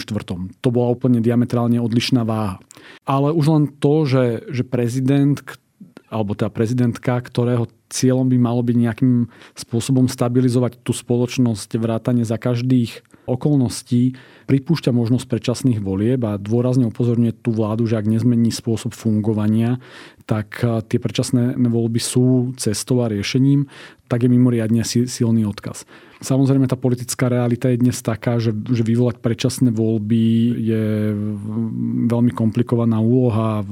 To 0.61 0.69
bola 0.69 0.93
úplne 0.93 1.21
diametrálne 1.21 1.77
odlišná 1.81 2.25
váha. 2.25 2.61
Ale 3.05 3.33
už 3.33 3.45
len 3.49 3.63
to, 3.81 4.05
že, 4.05 4.45
že 4.49 4.63
prezident, 4.65 5.41
alebo 6.13 6.37
teda 6.37 6.53
prezidentka, 6.53 7.17
ktorého 7.21 7.65
cieľom 7.91 8.31
by 8.31 8.37
malo 8.39 8.63
byť 8.63 8.77
nejakým 8.79 9.27
spôsobom 9.53 10.07
stabilizovať 10.07 10.79
tú 10.81 10.95
spoločnosť, 10.95 11.75
vrátane 11.75 12.23
za 12.23 12.39
každých 12.39 13.03
okolností, 13.27 14.15
pripúšťa 14.47 14.91
možnosť 14.93 15.25
predčasných 15.27 15.79
volieb 15.83 16.21
a 16.25 16.39
dôrazne 16.39 16.87
upozorňuje 16.89 17.33
tú 17.41 17.53
vládu, 17.53 17.85
že 17.85 17.97
ak 17.97 18.09
nezmení 18.09 18.49
spôsob 18.53 18.95
fungovania, 18.95 19.81
tak 20.25 20.61
tie 20.61 20.99
predčasné 21.01 21.59
voľby 21.59 21.99
sú 21.99 22.55
cestou 22.55 23.03
a 23.03 23.11
riešením, 23.11 23.67
tak 24.11 24.27
je 24.27 24.29
mimoriadne 24.31 24.83
silný 24.83 25.47
odkaz. 25.47 25.87
Samozrejme, 26.21 26.69
tá 26.69 26.77
politická 26.77 27.33
realita 27.33 27.71
je 27.73 27.81
dnes 27.81 27.97
taká, 27.97 28.37
že, 28.37 28.53
že 28.53 28.85
vyvolať 28.85 29.23
predčasné 29.23 29.73
voľby 29.73 30.53
je 30.53 30.85
veľmi 32.05 32.29
komplikovaná 32.29 33.01
úloha 33.01 33.65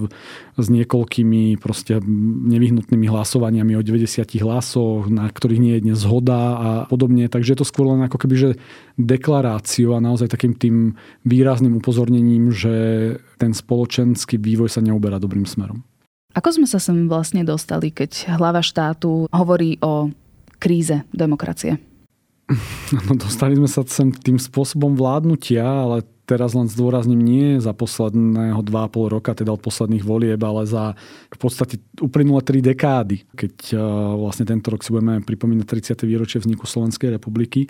s 0.57 0.65
niekoľkými 0.65 1.61
proste 1.61 2.01
nevyhnutnými 2.49 3.05
hlasovaniami 3.05 3.77
o 3.77 3.85
90 3.85 4.25
hlasoch, 4.41 5.13
na 5.13 5.29
ktorých 5.29 5.61
nie 5.61 5.73
je 5.77 5.83
dnes 5.91 5.97
zhoda 6.01 6.41
a 6.57 6.69
podobne. 6.89 7.29
Takže 7.29 7.53
je 7.53 7.59
to 7.61 7.69
skôr 7.69 7.85
len 7.93 8.01
ako 8.01 8.17
keby, 8.17 8.35
že 8.39 8.49
deklaráciu 8.97 9.93
a 9.93 10.01
naozaj 10.01 10.33
takým 10.33 10.57
tým 10.59 10.99
výrazným 11.23 11.79
upozornením, 11.79 12.51
že 12.51 12.75
ten 13.39 13.55
spoločenský 13.55 14.35
vývoj 14.35 14.67
sa 14.67 14.83
neuberá 14.83 15.17
dobrým 15.17 15.47
smerom. 15.47 15.81
Ako 16.35 16.61
sme 16.61 16.67
sa 16.69 16.77
sem 16.77 17.09
vlastne 17.09 17.41
dostali, 17.41 17.89
keď 17.89 18.37
hlava 18.37 18.61
štátu 18.61 19.25
hovorí 19.33 19.81
o 19.81 20.11
kríze 20.61 21.07
demokracie? 21.15 21.79
No, 22.89 23.13
dostali 23.13 23.53
sme 23.53 23.69
sa 23.69 23.85
sem 23.85 24.09
tým 24.09 24.41
spôsobom 24.41 24.97
vládnutia, 24.97 25.61
ale 25.61 26.01
teraz 26.29 26.53
len 26.53 26.69
zdôrazním 26.69 27.17
nie 27.17 27.47
za 27.57 27.73
posledného 27.73 28.61
2,5 28.61 29.13
roka, 29.17 29.33
teda 29.33 29.53
od 29.53 29.61
posledných 29.61 30.05
volieb, 30.05 30.37
ale 30.45 30.69
za 30.69 30.93
v 31.33 31.39
podstate 31.41 31.81
uplynulé 31.97 32.45
3 32.45 32.61
dekády, 32.73 33.25
keď 33.33 33.53
uh, 33.73 33.81
vlastne 34.17 34.45
tento 34.45 34.69
rok 34.69 34.85
si 34.85 34.93
budeme 34.93 35.25
pripomínať 35.25 35.65
30. 35.97 36.05
výročie 36.05 36.37
vzniku 36.37 36.69
Slovenskej 36.69 37.17
republiky. 37.17 37.65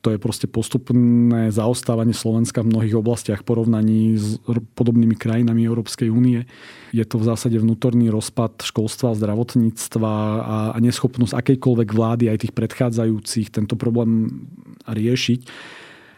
To 0.00 0.08
je 0.08 0.16
proste 0.16 0.48
postupné 0.48 1.52
zaostávanie 1.52 2.16
Slovenska 2.16 2.64
v 2.64 2.72
mnohých 2.72 2.96
oblastiach 2.96 3.44
v 3.44 3.48
porovnaní 3.52 4.16
s 4.16 4.40
podobnými 4.72 5.12
krajinami 5.12 5.68
Európskej 5.68 6.08
únie. 6.08 6.48
Je 6.96 7.04
to 7.04 7.20
v 7.20 7.28
zásade 7.28 7.60
vnútorný 7.60 8.08
rozpad 8.08 8.64
školstva, 8.64 9.12
zdravotníctva 9.12 10.12
a 10.72 10.76
neschopnosť 10.80 11.36
akejkoľvek 11.36 11.88
vlády 11.92 12.32
aj 12.32 12.48
tých 12.48 12.56
predchádzajúcich 12.56 13.52
tento 13.52 13.76
problém 13.76 14.40
riešiť. 14.88 15.40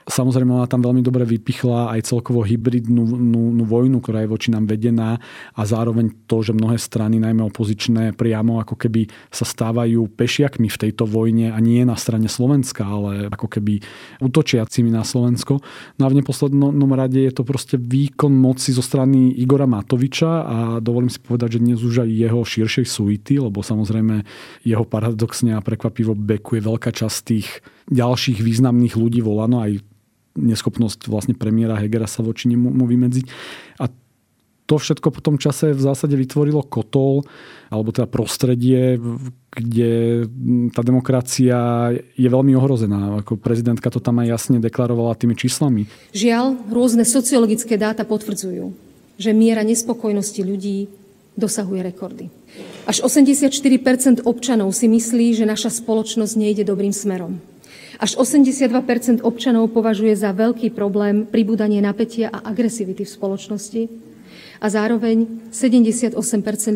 Samozrejme, 0.02 0.50
ona 0.50 0.66
tam 0.66 0.82
veľmi 0.82 0.98
dobre 0.98 1.22
vypichla 1.22 1.94
aj 1.94 2.10
celkovo 2.10 2.42
hybridnú 2.42 3.06
nú, 3.06 3.54
nú 3.54 3.64
vojnu, 3.64 4.02
ktorá 4.02 4.26
je 4.26 4.32
voči 4.34 4.50
nám 4.50 4.66
vedená 4.66 5.22
a 5.54 5.62
zároveň 5.62 6.26
to, 6.26 6.42
že 6.42 6.50
mnohé 6.50 6.74
strany, 6.74 7.22
najmä 7.22 7.46
opozičné, 7.46 8.18
priamo 8.18 8.58
ako 8.58 8.74
keby 8.74 9.06
sa 9.30 9.46
stávajú 9.46 10.10
pešiakmi 10.10 10.66
v 10.66 10.80
tejto 10.88 11.06
vojne 11.06 11.54
a 11.54 11.58
nie 11.62 11.86
na 11.86 11.94
strane 11.94 12.26
Slovenska, 12.26 12.82
ale 12.82 13.30
ako 13.30 13.46
keby 13.46 13.78
utočiacimi 14.18 14.90
na 14.90 15.06
Slovensko. 15.06 15.62
No 15.98 16.02
a 16.02 16.10
v 16.10 16.18
neposlednom 16.18 16.90
rade 16.98 17.22
je 17.22 17.30
to 17.30 17.46
proste 17.46 17.78
výkon 17.78 18.34
moci 18.34 18.74
zo 18.74 18.82
strany 18.82 19.38
Igora 19.38 19.70
Matoviča 19.70 20.32
a 20.42 20.56
dovolím 20.82 21.14
si 21.14 21.22
povedať, 21.22 21.58
že 21.58 21.62
dnes 21.62 21.78
už 21.78 22.02
aj 22.02 22.10
jeho 22.10 22.40
širšej 22.42 22.86
suity, 22.90 23.38
lebo 23.38 23.62
samozrejme 23.62 24.26
jeho 24.66 24.82
paradoxne 24.82 25.54
a 25.54 25.62
prekvapivo 25.62 26.18
bekuje 26.18 26.58
veľká 26.58 26.90
časť 26.90 27.18
tých 27.22 27.48
ďalších 27.86 28.42
významných 28.42 28.98
ľudí 28.98 29.22
volano, 29.22 29.62
aj 29.62 29.91
neschopnosť 30.36 31.08
vlastne 31.08 31.34
premiéra 31.36 31.76
Hegera 31.76 32.08
sa 32.08 32.24
voči 32.24 32.48
nemu 32.48 32.84
vymedziť. 32.84 33.26
A 33.80 33.88
to 34.66 34.80
všetko 34.80 35.12
po 35.12 35.20
tom 35.20 35.36
čase 35.36 35.76
v 35.76 35.84
zásade 35.84 36.16
vytvorilo 36.16 36.64
kotol, 36.64 37.26
alebo 37.68 37.92
teda 37.92 38.08
prostredie, 38.08 38.96
kde 39.52 40.24
tá 40.72 40.80
demokracia 40.80 41.92
je 41.92 42.28
veľmi 42.30 42.56
ohrozená. 42.56 43.20
Ako 43.20 43.36
prezidentka 43.36 43.92
to 43.92 44.00
tam 44.00 44.22
aj 44.24 44.32
jasne 44.32 44.62
deklarovala 44.62 45.18
tými 45.18 45.36
číslami. 45.36 45.84
Žiaľ, 46.16 46.72
rôzne 46.72 47.04
sociologické 47.04 47.76
dáta 47.76 48.08
potvrdzujú, 48.08 48.72
že 49.20 49.36
miera 49.36 49.60
nespokojnosti 49.60 50.40
ľudí 50.40 50.88
dosahuje 51.36 51.80
rekordy. 51.92 52.32
Až 52.88 53.04
84% 53.04 54.24
občanov 54.24 54.72
si 54.72 54.88
myslí, 54.88 55.36
že 55.36 55.44
naša 55.48 55.68
spoločnosť 55.68 56.32
nejde 56.36 56.64
dobrým 56.64 56.92
smerom. 56.96 57.40
Až 58.02 58.18
82% 58.18 59.22
občanov 59.22 59.70
považuje 59.70 60.18
za 60.18 60.34
veľký 60.34 60.74
problém 60.74 61.22
pribúdanie 61.22 61.78
napätia 61.78 62.34
a 62.34 62.50
agresivity 62.50 63.06
v 63.06 63.14
spoločnosti 63.14 63.82
a 64.58 64.66
zároveň 64.66 65.46
78 65.54 66.18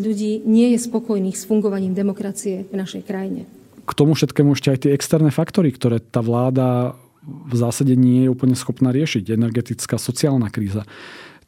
ľudí 0.06 0.46
nie 0.46 0.70
je 0.74 0.78
spokojných 0.86 1.34
s 1.34 1.42
fungovaním 1.42 1.98
demokracie 1.98 2.70
v 2.70 2.74
našej 2.78 3.02
krajine. 3.02 3.42
K 3.82 3.92
tomu 3.94 4.14
všetkému 4.14 4.54
ešte 4.54 4.70
aj 4.70 4.78
tie 4.86 4.94
externé 4.94 5.34
faktory, 5.34 5.74
ktoré 5.74 5.98
tá 5.98 6.22
vláda 6.22 6.94
v 7.26 7.54
zásade 7.58 7.98
nie 7.98 8.26
je 8.26 8.30
úplne 8.30 8.54
schopná 8.54 8.94
riešiť. 8.94 9.34
Energetická, 9.34 9.98
sociálna 9.98 10.46
kríza. 10.54 10.86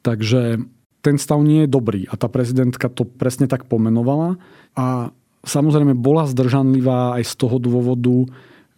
Takže 0.03 0.59
ten 1.07 1.17
stav 1.23 1.39
nie 1.47 1.67
je 1.67 1.71
dobrý 1.71 2.11
a 2.11 2.19
tá 2.19 2.27
prezidentka 2.27 2.91
to 2.91 3.07
presne 3.07 3.47
tak 3.47 3.71
pomenovala 3.71 4.43
a 4.75 5.15
samozrejme 5.47 5.95
bola 5.95 6.27
zdržanlivá 6.27 7.15
aj 7.23 7.31
z 7.31 7.35
toho 7.39 7.63
dôvodu, 7.63 8.27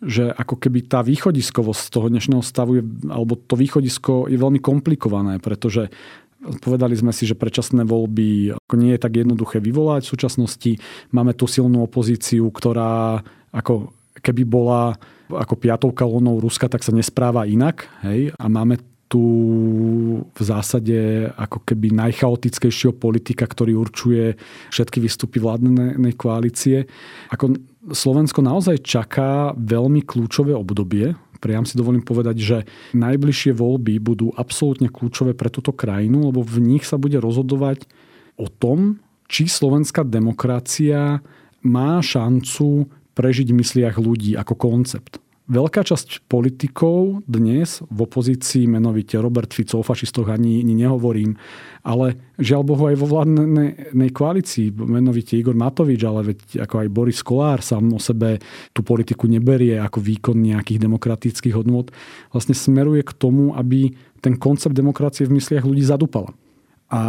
že 0.00 0.32
ako 0.32 0.56
keby 0.56 0.88
tá 0.88 1.04
východiskovosť 1.04 1.92
toho 1.92 2.06
dnešného 2.08 2.40
stavu 2.40 2.80
je, 2.80 2.82
alebo 3.12 3.36
to 3.36 3.54
východisko 3.56 4.32
je 4.32 4.40
veľmi 4.40 4.60
komplikované, 4.60 5.36
pretože 5.38 5.92
Povedali 6.40 6.96
sme 6.96 7.12
si, 7.12 7.28
že 7.28 7.36
predčasné 7.36 7.84
voľby 7.84 8.56
nie 8.80 8.92
je 8.96 9.02
tak 9.04 9.12
jednoduché 9.12 9.60
vyvolať. 9.60 10.08
V 10.08 10.12
súčasnosti 10.16 10.72
máme 11.12 11.36
tú 11.36 11.44
silnú 11.44 11.84
opozíciu, 11.84 12.48
ktorá 12.48 13.20
ako 13.52 13.92
keby 14.24 14.48
bola 14.48 14.96
ako 15.28 15.54
piatou 15.60 15.92
kolónou 15.92 16.40
Ruska, 16.40 16.72
tak 16.72 16.80
sa 16.80 16.96
nespráva 16.96 17.44
inak. 17.44 17.92
Hej? 18.00 18.32
A 18.40 18.48
máme 18.48 18.80
tu 19.10 19.22
v 20.32 20.40
zásade 20.40 21.28
ako 21.36 21.60
keby 21.66 21.92
najchaotickejšieho 21.92 22.96
politika, 22.96 23.44
ktorý 23.44 23.76
určuje 23.76 24.38
všetky 24.72 24.96
výstupy 24.96 25.44
vládnej 25.44 26.14
koalície. 26.16 26.88
Ako 27.28 27.52
Slovensko 27.80 28.44
naozaj 28.44 28.84
čaká 28.84 29.56
veľmi 29.56 30.04
kľúčové 30.04 30.52
obdobie 30.52 31.16
priam 31.40 31.64
si 31.64 31.74
dovolím 31.74 32.04
povedať, 32.04 32.36
že 32.36 32.56
najbližšie 32.92 33.56
voľby 33.56 33.96
budú 33.98 34.30
absolútne 34.36 34.92
kľúčové 34.92 35.32
pre 35.32 35.48
túto 35.48 35.72
krajinu, 35.72 36.28
lebo 36.28 36.44
v 36.44 36.60
nich 36.60 36.84
sa 36.84 37.00
bude 37.00 37.16
rozhodovať 37.16 37.88
o 38.36 38.46
tom, 38.46 39.00
či 39.26 39.48
slovenská 39.48 40.04
demokracia 40.04 41.24
má 41.64 41.92
šancu 42.04 42.92
prežiť 43.16 43.48
v 43.50 43.58
mysliach 43.64 43.96
ľudí 43.96 44.36
ako 44.36 44.54
koncept. 44.54 45.18
Veľká 45.50 45.82
časť 45.82 46.30
politikov 46.30 47.26
dnes 47.26 47.82
v 47.90 47.98
opozícii, 48.06 48.70
menovite 48.70 49.18
Robert 49.18 49.50
Fico, 49.50 49.82
o 49.82 49.84
fašistoch 49.84 50.30
ani, 50.30 50.62
ani 50.62 50.86
nehovorím, 50.86 51.34
ale 51.82 52.14
žiaľ 52.38 52.62
Bohu 52.62 52.86
aj 52.86 52.94
vo 53.02 53.10
vládnej 53.10 54.10
koalícii, 54.14 54.70
menovite 54.78 55.34
Igor 55.34 55.58
Matovič, 55.58 56.06
ale 56.06 56.30
veď 56.30 56.62
ako 56.70 56.74
aj 56.86 56.88
Boris 56.94 57.18
Kolár 57.26 57.66
sám 57.66 57.90
o 57.90 57.98
sebe 57.98 58.38
tú 58.70 58.86
politiku 58.86 59.26
neberie 59.26 59.74
ako 59.82 59.98
výkon 59.98 60.38
nejakých 60.38 60.86
demokratických 60.86 61.58
hodnot, 61.58 61.90
vlastne 62.30 62.54
smeruje 62.54 63.02
k 63.02 63.10
tomu, 63.18 63.50
aby 63.58 63.90
ten 64.22 64.38
koncept 64.38 64.78
demokracie 64.78 65.26
v 65.26 65.34
mysliach 65.34 65.66
ľudí 65.66 65.82
zadupala. 65.82 66.30
A 66.94 67.02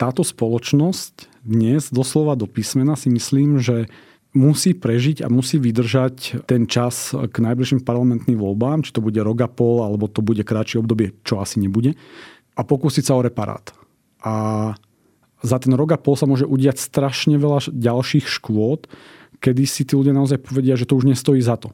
táto 0.00 0.24
spoločnosť 0.24 1.44
dnes 1.44 1.92
doslova 1.92 2.32
do 2.32 2.48
písmena 2.48 2.96
si 2.96 3.12
myslím, 3.12 3.60
že 3.60 3.92
musí 4.36 4.76
prežiť 4.76 5.24
a 5.24 5.32
musí 5.32 5.56
vydržať 5.56 6.44
ten 6.44 6.68
čas 6.68 7.16
k 7.16 7.36
najbližším 7.40 7.80
parlamentným 7.84 8.36
voľbám, 8.36 8.84
či 8.84 8.92
to 8.92 9.00
bude 9.00 9.16
rok 9.16 9.38
a 9.40 9.48
pol, 9.48 9.80
alebo 9.80 10.10
to 10.10 10.20
bude 10.20 10.44
kratšie 10.44 10.84
obdobie, 10.84 11.16
čo 11.24 11.40
asi 11.40 11.60
nebude, 11.62 11.96
a 12.58 12.60
pokúsiť 12.60 13.04
sa 13.08 13.16
o 13.16 13.24
reparát. 13.24 13.72
A 14.20 14.34
za 15.40 15.56
ten 15.62 15.72
rok 15.72 15.94
a 15.94 15.98
pol 15.98 16.18
sa 16.18 16.26
môže 16.26 16.44
udiať 16.44 16.82
strašne 16.82 17.38
veľa 17.38 17.70
ďalších 17.70 18.26
škôd, 18.26 18.90
kedy 19.38 19.62
si 19.64 19.86
tí 19.86 19.94
ľudia 19.94 20.12
naozaj 20.12 20.42
povedia, 20.42 20.74
že 20.74 20.84
to 20.84 20.98
už 20.98 21.06
nestojí 21.06 21.38
za 21.38 21.56
to. 21.56 21.70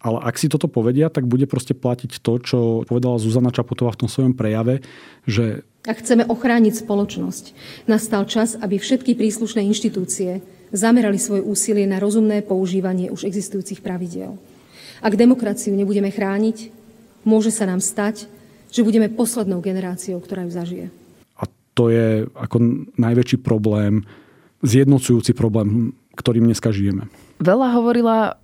Ale 0.00 0.16
ak 0.24 0.40
si 0.40 0.48
toto 0.48 0.64
povedia, 0.64 1.12
tak 1.12 1.28
bude 1.28 1.44
proste 1.44 1.76
platiť 1.76 2.24
to, 2.24 2.40
čo 2.40 2.58
povedala 2.88 3.20
Zuzana 3.20 3.52
Čaputová 3.52 3.92
v 3.92 4.00
tom 4.04 4.08
svojom 4.08 4.32
prejave, 4.32 4.80
že... 5.28 5.64
Ak 5.84 6.00
chceme 6.00 6.24
ochrániť 6.24 6.84
spoločnosť, 6.84 7.44
nastal 7.84 8.24
čas, 8.24 8.56
aby 8.56 8.80
všetky 8.80 9.12
príslušné 9.12 9.60
inštitúcie 9.68 10.40
zamerali 10.70 11.18
svoje 11.18 11.42
úsilie 11.44 11.86
na 11.86 11.98
rozumné 11.98 12.42
používanie 12.42 13.10
už 13.10 13.26
existujúcich 13.26 13.82
pravidiel. 13.84 14.38
Ak 15.00 15.18
demokraciu 15.18 15.74
nebudeme 15.76 16.08
chrániť, 16.08 16.72
môže 17.24 17.52
sa 17.52 17.68
nám 17.68 17.84
stať, 17.84 18.26
že 18.70 18.86
budeme 18.86 19.10
poslednou 19.10 19.60
generáciou, 19.60 20.22
ktorá 20.22 20.46
ju 20.46 20.52
zažije. 20.54 20.86
A 21.36 21.44
to 21.74 21.90
je 21.92 22.24
ako 22.32 22.88
najväčší 22.96 23.42
problém, 23.42 24.06
zjednocujúci 24.64 25.32
problém, 25.36 25.92
ktorým 26.14 26.48
dneska 26.48 26.72
žijeme. 26.72 27.08
Veľa 27.40 27.68
hovorila 27.76 28.39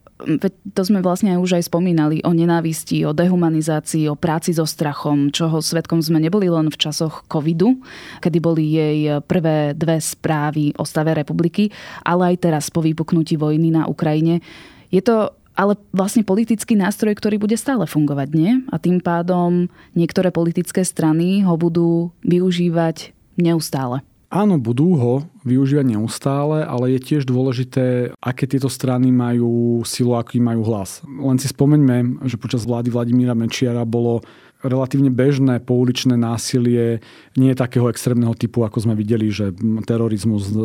to 0.72 0.80
sme 0.80 1.04
vlastne 1.04 1.36
už 1.36 1.60
aj 1.60 1.68
spomínali 1.68 2.24
o 2.24 2.32
nenávisti, 2.32 3.04
o 3.04 3.12
dehumanizácii, 3.12 4.08
o 4.08 4.16
práci 4.16 4.56
so 4.56 4.64
strachom, 4.64 5.28
čoho 5.28 5.60
svetkom 5.60 6.00
sme 6.00 6.16
neboli 6.16 6.48
len 6.48 6.72
v 6.72 6.80
časoch 6.80 7.28
covidu, 7.28 7.76
kedy 8.24 8.38
boli 8.40 8.64
jej 8.72 9.20
prvé 9.28 9.76
dve 9.76 10.00
správy 10.00 10.72
o 10.80 10.88
stave 10.88 11.12
republiky, 11.12 11.68
ale 12.00 12.32
aj 12.32 12.48
teraz 12.48 12.64
po 12.72 12.80
vypuknutí 12.80 13.36
vojny 13.36 13.68
na 13.68 13.84
Ukrajine. 13.84 14.40
Je 14.88 15.04
to 15.04 15.36
ale 15.56 15.76
vlastne 15.92 16.20
politický 16.20 16.76
nástroj, 16.76 17.16
ktorý 17.16 17.40
bude 17.40 17.56
stále 17.56 17.88
fungovať, 17.88 18.28
nie? 18.36 18.60
A 18.68 18.76
tým 18.76 19.00
pádom 19.00 19.72
niektoré 19.96 20.28
politické 20.28 20.84
strany 20.84 21.44
ho 21.44 21.56
budú 21.56 22.12
využívať 22.24 23.16
neustále. 23.40 24.04
Áno, 24.26 24.58
budú 24.58 24.98
ho 24.98 25.14
využívať 25.46 25.86
neustále, 25.94 26.66
ale 26.66 26.98
je 26.98 27.00
tiež 27.00 27.22
dôležité, 27.30 28.10
aké 28.18 28.50
tieto 28.50 28.66
strany 28.66 29.14
majú 29.14 29.86
silu, 29.86 30.18
aký 30.18 30.42
majú 30.42 30.66
hlas. 30.66 31.06
Len 31.06 31.38
si 31.38 31.46
spomeňme, 31.46 32.26
že 32.26 32.34
počas 32.34 32.66
vlády 32.66 32.90
Vladimíra 32.90 33.38
Mečiara 33.38 33.86
bolo 33.86 34.26
relatívne 34.64 35.12
bežné 35.12 35.60
pouličné 35.60 36.16
násilie, 36.16 37.04
nie 37.36 37.52
je 37.52 37.58
takého 37.58 37.92
extrémneho 37.92 38.32
typu, 38.32 38.64
ako 38.64 38.88
sme 38.88 38.94
videli, 38.96 39.28
že 39.28 39.52
terorizmus 39.84 40.48
e, 40.48 40.56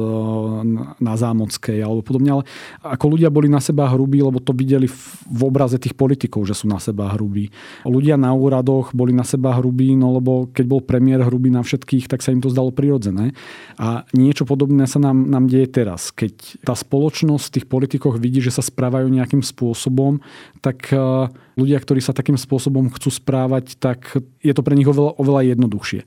na 0.99 1.13
Zámockej 1.19 1.83
alebo 1.83 1.99
podobne, 1.99 2.39
ale 2.39 2.43
ako 2.79 3.17
ľudia 3.17 3.27
boli 3.27 3.51
na 3.51 3.59
seba 3.59 3.91
hrubí, 3.91 4.23
lebo 4.23 4.39
to 4.39 4.55
videli 4.55 4.87
v 4.87 5.41
obraze 5.43 5.75
tých 5.75 5.93
politikov, 5.93 6.47
že 6.47 6.55
sú 6.55 6.71
na 6.71 6.79
seba 6.79 7.11
hrubí. 7.11 7.51
Ľudia 7.83 8.15
na 8.15 8.31
úradoch 8.31 8.95
boli 8.95 9.11
na 9.11 9.27
seba 9.27 9.59
hrubí, 9.59 9.91
no 9.99 10.15
lebo 10.15 10.47
keď 10.55 10.65
bol 10.65 10.81
premiér 10.81 11.27
hrubý 11.27 11.51
na 11.51 11.59
všetkých, 11.59 12.07
tak 12.07 12.23
sa 12.23 12.31
im 12.31 12.39
to 12.39 12.47
zdalo 12.47 12.71
prirodzené. 12.71 13.35
A 13.75 14.07
niečo 14.15 14.47
podobné 14.47 14.87
sa 14.87 15.03
nám, 15.03 15.27
nám 15.27 15.51
deje 15.51 15.67
teraz. 15.67 16.15
Keď 16.15 16.63
tá 16.63 16.73
spoločnosť 16.73 17.45
v 17.47 17.53
tých 17.59 17.67
politikoch 17.67 18.15
vidí, 18.17 18.39
že 18.39 18.55
sa 18.55 18.63
správajú 18.63 19.11
nejakým 19.11 19.43
spôsobom, 19.43 20.23
tak 20.63 20.87
e, 20.95 21.27
ľudia, 21.61 21.77
ktorí 21.77 22.01
sa 22.01 22.17
takým 22.17 22.35
spôsobom 22.35 22.89
chcú 22.89 23.09
správať, 23.13 23.77
tak 23.77 24.17
je 24.41 24.53
to 24.53 24.65
pre 24.65 24.73
nich 24.73 24.89
oveľa, 24.89 25.15
oveľa 25.21 25.53
jednoduchšie. 25.55 26.01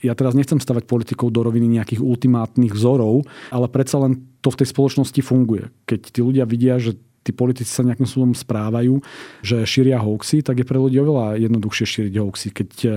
Ja 0.00 0.16
teraz 0.16 0.32
nechcem 0.32 0.56
stavať 0.56 0.88
politikov 0.88 1.28
do 1.28 1.44
roviny 1.44 1.68
nejakých 1.76 2.00
ultimátnych 2.00 2.72
vzorov, 2.72 3.28
ale 3.52 3.68
predsa 3.68 4.00
len 4.00 4.24
to 4.40 4.48
v 4.48 4.64
tej 4.64 4.68
spoločnosti 4.72 5.20
funguje. 5.20 5.68
Keď 5.84 6.00
tí 6.16 6.20
ľudia 6.24 6.48
vidia, 6.48 6.80
že 6.80 6.96
tí 7.20 7.36
politici 7.36 7.68
sa 7.68 7.84
nejakým 7.84 8.08
spôsobom 8.08 8.32
správajú, 8.32 9.04
že 9.44 9.68
šíria 9.68 10.00
hoaxy, 10.00 10.40
tak 10.40 10.64
je 10.64 10.66
pre 10.66 10.80
ľudí 10.80 10.96
oveľa 11.04 11.36
jednoduchšie 11.36 11.84
šíriť 11.84 12.14
hoaxy. 12.16 12.48
Keď 12.48 12.70
eh, 12.88 12.92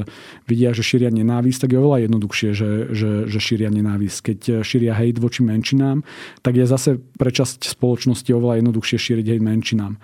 vidia, 0.47 0.71
že 0.71 0.83
šíria 0.83 1.11
nenávisť, 1.11 1.67
tak 1.67 1.75
je 1.75 1.79
oveľa 1.83 2.07
jednoduchšie, 2.07 2.49
že, 2.55 2.71
že, 2.95 3.11
že 3.27 3.39
šíria 3.43 3.67
nenávisť. 3.67 4.17
Keď 4.23 4.39
eh, 4.47 4.53
šíria 4.63 4.95
hejt 4.95 5.19
voči 5.19 5.43
menšinám, 5.43 6.07
tak 6.39 6.55
je 6.55 6.63
zase 6.63 7.03
pre 7.19 7.35
časť 7.35 7.67
spoločnosti 7.67 8.31
oveľa 8.31 8.63
jednoduchšie 8.63 8.97
šíriť 8.97 9.25
hejt 9.35 9.43
menšinám. 9.43 9.99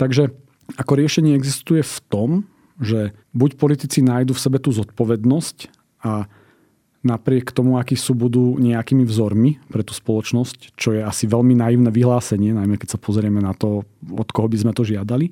Takže 0.00 0.32
ako 0.76 0.92
riešenie 0.96 1.36
existuje 1.36 1.84
v 1.84 1.96
tom, 2.08 2.30
že 2.80 3.14
buď 3.36 3.60
politici 3.60 4.02
nájdu 4.02 4.34
v 4.34 4.42
sebe 4.42 4.58
tú 4.58 4.74
zodpovednosť 4.74 5.70
a 6.02 6.26
napriek 7.04 7.52
tomu, 7.52 7.76
akí 7.76 7.94
sú, 7.94 8.16
budú 8.16 8.56
nejakými 8.56 9.04
vzormi 9.04 9.60
pre 9.68 9.84
tú 9.84 9.92
spoločnosť, 9.92 10.74
čo 10.74 10.96
je 10.96 11.04
asi 11.04 11.28
veľmi 11.28 11.52
naivné 11.52 11.92
vyhlásenie, 11.92 12.56
najmä 12.56 12.80
keď 12.80 12.96
sa 12.96 12.98
pozrieme 12.98 13.44
na 13.44 13.52
to, 13.52 13.84
od 14.08 14.28
koho 14.32 14.48
by 14.48 14.56
sme 14.56 14.72
to 14.72 14.82
žiadali. 14.88 15.28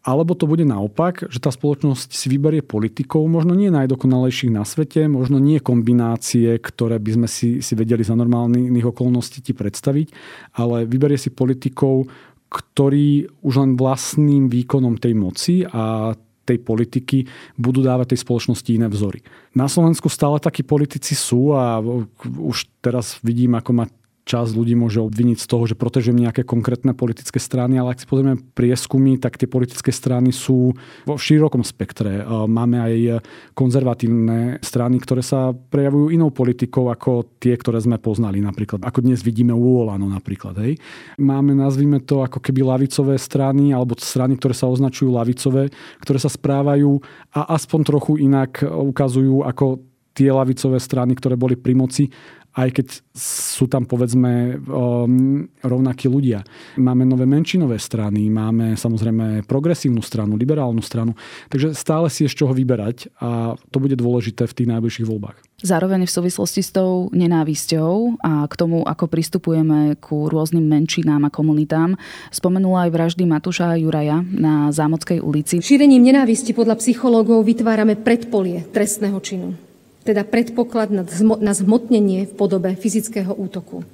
Alebo 0.00 0.32
to 0.32 0.48
bude 0.48 0.64
naopak, 0.64 1.28
že 1.28 1.44
tá 1.44 1.52
spoločnosť 1.52 2.16
si 2.16 2.32
vyberie 2.32 2.64
politikov, 2.64 3.28
možno 3.28 3.52
nie 3.52 3.68
najdokonalejších 3.68 4.48
na 4.48 4.64
svete, 4.64 5.04
možno 5.12 5.36
nie 5.36 5.60
kombinácie, 5.60 6.56
ktoré 6.56 6.96
by 6.96 7.20
sme 7.20 7.28
si, 7.28 7.60
si 7.60 7.72
vedeli 7.76 8.00
za 8.00 8.16
normálnych 8.16 8.86
okolností 8.88 9.44
ti 9.44 9.52
predstaviť, 9.52 10.08
ale 10.56 10.88
vyberie 10.88 11.20
si 11.20 11.28
politikov, 11.28 12.08
ktorí 12.50 13.30
už 13.46 13.54
len 13.62 13.70
vlastným 13.78 14.50
výkonom 14.50 14.98
tej 14.98 15.14
moci 15.14 15.62
a 15.62 16.12
tej 16.42 16.58
politiky 16.58 17.30
budú 17.54 17.86
dávať 17.86 18.16
tej 18.16 18.26
spoločnosti 18.26 18.70
iné 18.74 18.90
vzory. 18.90 19.22
Na 19.54 19.70
Slovensku 19.70 20.10
stále 20.10 20.42
takí 20.42 20.66
politici 20.66 21.14
sú 21.14 21.54
a 21.54 21.78
už 22.26 22.66
teraz 22.82 23.22
vidím, 23.22 23.54
ako 23.54 23.70
ma 23.70 23.84
čas 24.28 24.54
ľudí 24.54 24.78
môže 24.78 25.00
obviniť 25.02 25.38
z 25.42 25.46
toho, 25.48 25.64
že 25.66 25.74
protežujem 25.74 26.14
nejaké 26.14 26.46
konkrétne 26.46 26.94
politické 26.94 27.42
strany, 27.42 27.80
ale 27.80 27.96
ak 27.96 28.04
si 28.04 28.06
pozrieme 28.06 28.38
prieskumy, 28.54 29.18
tak 29.18 29.40
tie 29.40 29.50
politické 29.50 29.90
strany 29.90 30.30
sú 30.30 30.76
vo 31.08 31.14
širokom 31.18 31.66
spektre. 31.66 32.22
Máme 32.46 32.78
aj 32.78 33.24
konzervatívne 33.58 34.62
strany, 34.62 35.02
ktoré 35.02 35.24
sa 35.24 35.50
prejavujú 35.50 36.14
inou 36.14 36.30
politikou 36.30 36.92
ako 36.92 37.40
tie, 37.42 37.56
ktoré 37.58 37.80
sme 37.82 37.98
poznali 37.98 38.38
napríklad. 38.38 38.84
Ako 38.86 39.02
dnes 39.02 39.24
vidíme 39.24 39.50
u 39.56 39.82
Olano 39.82 40.06
napríklad. 40.06 40.54
Hej. 40.62 40.78
Máme, 41.18 41.56
nazvime 41.56 41.98
to 42.04 42.22
ako 42.22 42.38
keby 42.38 42.62
lavicové 42.62 43.18
strany 43.18 43.74
alebo 43.74 43.98
strany, 43.98 44.38
ktoré 44.38 44.54
sa 44.54 44.70
označujú 44.70 45.10
lavicové, 45.10 45.72
ktoré 46.04 46.18
sa 46.22 46.30
správajú 46.30 47.02
a 47.34 47.56
aspoň 47.56 47.80
trochu 47.82 48.22
inak 48.22 48.62
ukazujú 48.62 49.42
ako 49.42 49.82
tie 50.10 50.26
lavicové 50.34 50.82
strany, 50.82 51.14
ktoré 51.14 51.38
boli 51.38 51.54
pri 51.54 51.72
moci 51.78 52.10
aj 52.54 52.68
keď 52.74 52.86
sú 53.14 53.70
tam 53.70 53.86
povedzme 53.86 54.58
um, 54.66 55.46
rovnakí 55.62 56.10
ľudia. 56.10 56.42
Máme 56.80 57.06
nové 57.06 57.22
menšinové 57.26 57.78
strany, 57.78 58.26
máme 58.26 58.74
samozrejme 58.74 59.46
progresívnu 59.46 60.02
stranu, 60.02 60.34
liberálnu 60.34 60.82
stranu, 60.82 61.14
takže 61.46 61.78
stále 61.78 62.10
si 62.10 62.26
je 62.26 62.32
z 62.32 62.42
čoho 62.42 62.52
vyberať 62.54 63.12
a 63.22 63.54
to 63.70 63.78
bude 63.78 63.94
dôležité 63.94 64.50
v 64.50 64.56
tých 64.56 64.70
najbližších 64.70 65.06
voľbách. 65.06 65.38
Zároveň 65.60 66.08
v 66.08 66.14
súvislosti 66.16 66.64
s 66.64 66.72
tou 66.72 67.12
nenávisťou 67.12 68.24
a 68.24 68.48
k 68.48 68.54
tomu, 68.56 68.80
ako 68.82 69.12
pristupujeme 69.12 70.00
ku 70.00 70.26
rôznym 70.32 70.64
menšinám 70.64 71.28
a 71.28 71.30
komunitám, 71.30 72.00
spomenula 72.32 72.88
aj 72.88 72.90
vraždy 72.96 73.28
Matúša 73.28 73.76
a 73.76 73.78
Juraja 73.78 74.24
na 74.24 74.72
Zámodskej 74.72 75.20
ulici. 75.20 75.60
Šírením 75.60 76.00
nenávisti 76.00 76.56
podľa 76.56 76.80
psychológov 76.80 77.44
vytvárame 77.44 78.00
predpolie 78.00 78.64
trestného 78.72 79.20
činu 79.20 79.69
teda 80.10 80.26
predpoklad 80.26 80.90
na 81.38 81.52
zhmotnenie 81.54 82.26
v 82.26 82.32
podobe 82.34 82.74
fyzického 82.74 83.30
útoku. 83.30 83.86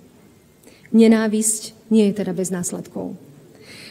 Nenávisť 0.97 1.77
nie 1.93 2.09
je 2.09 2.17
teda 2.17 2.33
bez 2.33 2.49
následkov. 2.49 3.21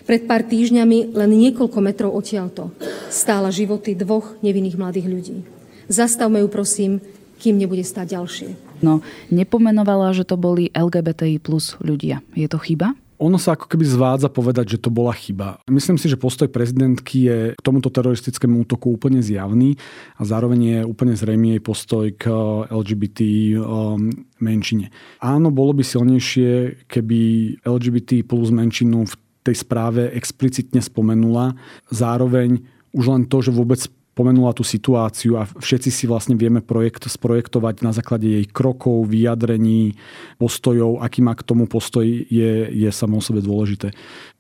Pred 0.10 0.26
pár 0.26 0.46
týždňami 0.46 1.14
len 1.14 1.32
niekoľko 1.38 1.80
metrov 1.82 2.18
odtiaľto 2.18 2.74
stála 3.14 3.54
životy 3.54 3.94
dvoch 3.94 4.38
nevinných 4.42 4.78
mladých 4.78 5.08
ľudí. 5.10 5.38
Zastavme 5.86 6.42
ju 6.42 6.50
prosím, 6.50 6.98
kým 7.38 7.62
nebude 7.62 7.86
stáť 7.86 8.18
ďalšie. 8.18 8.50
No, 8.82 9.06
nepomenovala, 9.30 10.14
že 10.18 10.26
to 10.26 10.38
boli 10.38 10.74
LGBTI 10.74 11.38
plus 11.38 11.78
ľudia. 11.78 12.26
Je 12.34 12.50
to 12.50 12.58
chyba? 12.58 12.98
Ono 13.16 13.40
sa 13.40 13.56
ako 13.56 13.72
keby 13.72 13.86
zvádza 13.88 14.28
povedať, 14.28 14.78
že 14.78 14.82
to 14.82 14.92
bola 14.92 15.16
chyba. 15.16 15.60
Myslím 15.72 15.96
si, 15.96 16.12
že 16.12 16.20
postoj 16.20 16.52
prezidentky 16.52 17.18
je 17.28 17.40
k 17.56 17.62
tomuto 17.64 17.88
teroristickému 17.88 18.68
útoku 18.68 18.92
úplne 18.92 19.24
zjavný 19.24 19.80
a 20.20 20.22
zároveň 20.28 20.60
je 20.60 20.80
úplne 20.84 21.16
zrejmý 21.16 21.56
jej 21.56 21.62
postoj 21.64 22.06
k 22.12 22.28
eh, 22.28 22.36
LGBT 22.76 23.20
um, 23.60 24.12
menšine. 24.44 24.92
Áno, 25.24 25.50
bolo 25.50 25.72
by 25.76 25.84
silnejšie, 25.84 26.84
keby 26.92 27.20
LGBT 27.64 28.28
plus 28.28 28.52
menšinu 28.52 29.08
v 29.08 29.16
tej 29.46 29.56
správe 29.62 30.10
explicitne 30.12 30.82
spomenula. 30.82 31.54
Zároveň 31.94 32.66
už 32.96 33.06
len 33.12 33.24
to, 33.28 33.44
že 33.44 33.54
vôbec 33.54 33.80
pomenula 34.16 34.56
tú 34.56 34.64
situáciu 34.64 35.36
a 35.36 35.44
všetci 35.44 35.92
si 35.92 36.08
vlastne 36.08 36.40
vieme 36.40 36.64
projekt 36.64 37.06
sprojektovať 37.12 37.84
na 37.84 37.92
základe 37.92 38.26
jej 38.32 38.48
krokov, 38.48 39.12
vyjadrení, 39.12 40.00
postojov, 40.40 41.04
aký 41.04 41.20
má 41.20 41.36
k 41.36 41.44
tomu 41.44 41.68
postoj, 41.68 42.08
je, 42.08 42.52
je 42.72 42.90
samo 42.96 43.20
sebe 43.20 43.44
dôležité. 43.44 43.92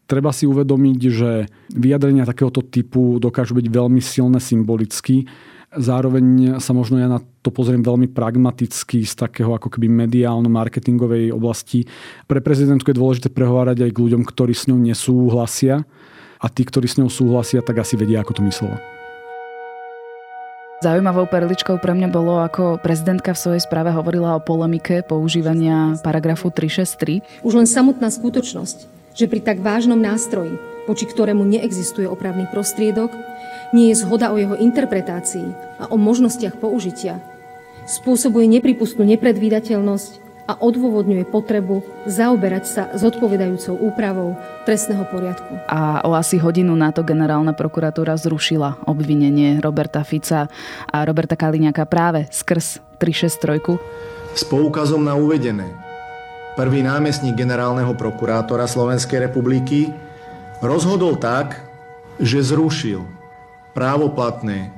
Treba 0.08 0.32
si 0.32 0.48
uvedomiť, 0.48 1.00
že 1.12 1.52
vyjadrenia 1.76 2.24
takéhoto 2.30 2.64
typu 2.64 3.20
dokážu 3.20 3.58
byť 3.58 3.68
veľmi 3.68 4.00
silné 4.00 4.40
symbolicky. 4.40 5.28
Zároveň 5.76 6.56
sa 6.64 6.72
možno 6.72 7.02
ja 7.02 7.12
na 7.12 7.20
to 7.44 7.52
pozriem 7.52 7.84
veľmi 7.84 8.08
pragmaticky 8.16 9.04
z 9.04 9.14
takého 9.18 9.52
ako 9.52 9.68
keby 9.68 9.92
mediálno-marketingovej 9.92 11.36
oblasti. 11.36 11.84
Pre 12.32 12.40
prezidentku 12.40 12.96
je 12.96 13.02
dôležité 13.02 13.28
prehovárať 13.28 13.84
aj 13.84 13.92
k 13.92 14.02
ľuďom, 14.08 14.24
ktorí 14.24 14.56
s 14.56 14.72
ňou 14.72 14.80
nesúhlasia 14.80 15.84
a 16.40 16.48
tí, 16.48 16.64
ktorí 16.64 16.88
s 16.88 17.02
ňou 17.02 17.10
súhlasia, 17.12 17.66
tak 17.66 17.82
asi 17.82 18.00
vedia, 18.00 18.22
ako 18.22 18.40
to 18.40 18.46
myslela. 18.46 18.94
Zaujímavou 20.84 21.24
perličkou 21.24 21.80
pre 21.80 21.96
mňa 21.96 22.12
bolo, 22.12 22.44
ako 22.44 22.84
prezidentka 22.84 23.32
v 23.32 23.40
svojej 23.40 23.64
správe 23.64 23.96
hovorila 23.96 24.36
o 24.36 24.44
polemike 24.44 25.08
používania 25.08 25.96
paragrafu 26.04 26.52
363. 26.52 27.48
Už 27.48 27.54
len 27.56 27.64
samotná 27.64 28.12
skutočnosť, 28.12 28.78
že 29.16 29.32
pri 29.32 29.40
tak 29.40 29.64
vážnom 29.64 29.96
nástroji, 29.96 30.60
voči 30.84 31.08
ktorému 31.08 31.48
neexistuje 31.48 32.04
opravný 32.04 32.44
prostriedok, 32.52 33.08
nie 33.72 33.96
je 33.96 34.04
zhoda 34.04 34.36
o 34.36 34.38
jeho 34.38 34.60
interpretácii 34.60 35.48
a 35.80 35.88
o 35.88 35.96
možnostiach 35.96 36.60
použitia, 36.60 37.24
spôsobuje 37.88 38.44
nepripustnú 38.60 39.08
nepredvídateľnosť 39.16 40.25
a 40.45 40.53
odôvodňuje 40.62 41.25
potrebu 41.25 41.81
zaoberať 42.05 42.63
sa 42.69 42.84
zodpovedajúcou 42.93 43.81
úpravou 43.81 44.38
trestného 44.69 45.01
poriadku. 45.10 45.58
A 45.65 46.05
o 46.05 46.13
asi 46.13 46.38
hodinu 46.38 46.77
na 46.77 46.93
to 46.93 47.01
generálna 47.01 47.58
prokuratúra 47.58 48.13
zrušila 48.13 48.86
obvinenie 48.86 49.58
Roberta 49.58 50.05
Fica 50.05 50.45
a 50.86 50.97
Roberta 51.01 51.34
Kaliňaka 51.34 51.89
práve 51.89 52.29
skrz 52.29 52.81
363. 53.01 54.38
S 54.38 54.43
poukazom 54.45 55.01
na 55.01 55.17
uvedené, 55.17 55.65
prvý 56.53 56.86
námestník 56.86 57.34
generálneho 57.34 57.97
prokurátora 57.97 58.69
Slovenskej 58.69 59.25
republiky 59.25 59.89
rozhodol 60.62 61.17
tak, 61.17 61.65
že 62.21 62.45
zrušil 62.45 63.03
právoplatné 63.75 64.71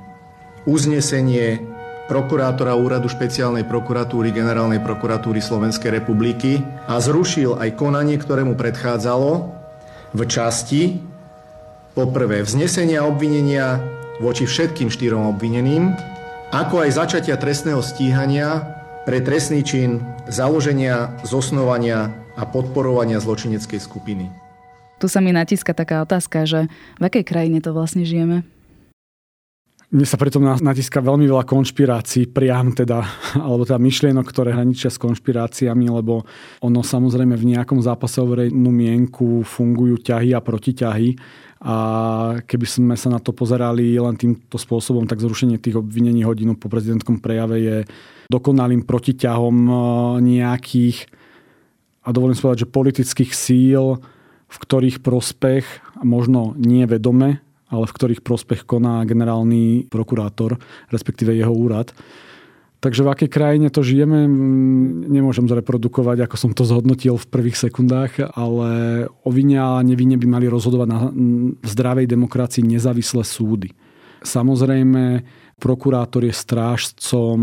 uznesenie 0.66 1.77
prokurátora 2.08 2.74
Úradu 2.74 3.12
špeciálnej 3.12 3.68
prokuratúry 3.68 4.32
Generálnej 4.32 4.80
prokuratúry 4.80 5.44
Slovenskej 5.44 6.00
republiky 6.00 6.64
a 6.88 6.98
zrušil 7.04 7.60
aj 7.60 7.76
konanie, 7.76 8.16
ktoré 8.16 8.48
mu 8.48 8.56
predchádzalo 8.56 9.32
v 10.16 10.22
časti 10.24 11.04
poprvé 11.92 12.48
vznesenia 12.48 13.04
obvinenia 13.04 13.84
voči 14.24 14.48
všetkým 14.48 14.88
štyrom 14.88 15.30
obvineným, 15.36 15.94
ako 16.56 16.88
aj 16.88 16.96
začatia 16.96 17.36
trestného 17.36 17.84
stíhania 17.84 18.64
pre 19.04 19.20
trestný 19.20 19.62
čin 19.62 20.00
založenia, 20.32 21.12
zosnovania 21.28 22.12
a 22.40 22.48
podporovania 22.48 23.20
zločineckej 23.20 23.80
skupiny. 23.84 24.32
Tu 24.98 25.06
sa 25.06 25.22
mi 25.22 25.30
natíska 25.30 25.78
taká 25.78 26.02
otázka, 26.02 26.48
že 26.50 26.72
v 26.98 27.04
akej 27.06 27.24
krajine 27.28 27.62
to 27.62 27.76
vlastne 27.76 28.02
žijeme? 28.02 28.48
Mne 29.88 30.04
sa 30.04 30.20
pritom 30.20 30.44
natiska 30.44 31.00
veľmi 31.00 31.32
veľa 31.32 31.48
konšpirácií, 31.48 32.28
priam 32.28 32.76
teda, 32.76 33.08
alebo 33.46 33.64
teda 33.64 33.80
myšlienok, 33.80 34.28
ktoré 34.28 34.52
hraničia 34.52 34.92
s 34.92 35.00
konšpiráciami, 35.00 35.88
lebo 35.88 36.28
ono 36.60 36.84
samozrejme 36.84 37.40
v 37.40 37.56
nejakom 37.56 37.80
zápase 37.80 38.20
o 38.20 38.28
mienku 38.52 39.48
fungujú 39.48 40.04
ťahy 40.04 40.36
a 40.36 40.44
protiťahy. 40.44 41.10
A 41.58 41.76
keby 42.46 42.68
sme 42.70 42.96
sa 43.00 43.10
na 43.10 43.18
to 43.18 43.34
pozerali 43.34 43.98
len 43.98 44.14
týmto 44.14 44.60
spôsobom, 44.60 45.10
tak 45.10 45.24
zrušenie 45.24 45.58
tých 45.58 45.80
obvinení 45.80 46.22
hodinu 46.22 46.54
po 46.54 46.70
prezidentskom 46.70 47.18
prejave 47.18 47.58
je 47.58 47.78
dokonalým 48.30 48.86
protiťahom 48.86 49.56
e, 49.66 49.74
nejakých 50.22 51.10
a 52.08 52.16
dovolím 52.16 52.40
si 52.40 52.44
že 52.44 52.70
politických 52.70 53.32
síl, 53.36 54.00
v 54.48 54.58
ktorých 54.64 55.04
prospech, 55.04 55.66
možno 56.08 56.56
nie 56.56 56.88
vedome, 56.88 57.44
ale 57.68 57.86
v 57.88 57.96
ktorých 57.96 58.22
prospech 58.24 58.64
koná 58.64 59.04
generálny 59.04 59.88
prokurátor, 59.92 60.60
respektíve 60.92 61.36
jeho 61.36 61.52
úrad. 61.52 61.92
Takže 62.78 63.02
v 63.02 63.10
akej 63.10 63.30
krajine 63.34 63.68
to 63.74 63.82
žijeme, 63.82 64.30
nemôžem 65.10 65.50
zreprodukovať, 65.50 66.30
ako 66.30 66.36
som 66.38 66.52
to 66.54 66.62
zhodnotil 66.62 67.18
v 67.18 67.26
prvých 67.26 67.58
sekundách, 67.58 68.38
ale 68.38 68.70
o 69.26 69.30
vine 69.34 69.58
a 69.58 69.82
nevine 69.82 70.14
by 70.14 70.28
mali 70.30 70.46
rozhodovať 70.46 70.88
na 70.88 71.00
zdravej 71.66 72.06
demokracii 72.06 72.62
nezávislé 72.62 73.26
súdy. 73.26 73.74
Samozrejme, 74.22 75.26
prokurátor 75.58 76.24
je 76.24 76.34
strážcom 76.34 77.40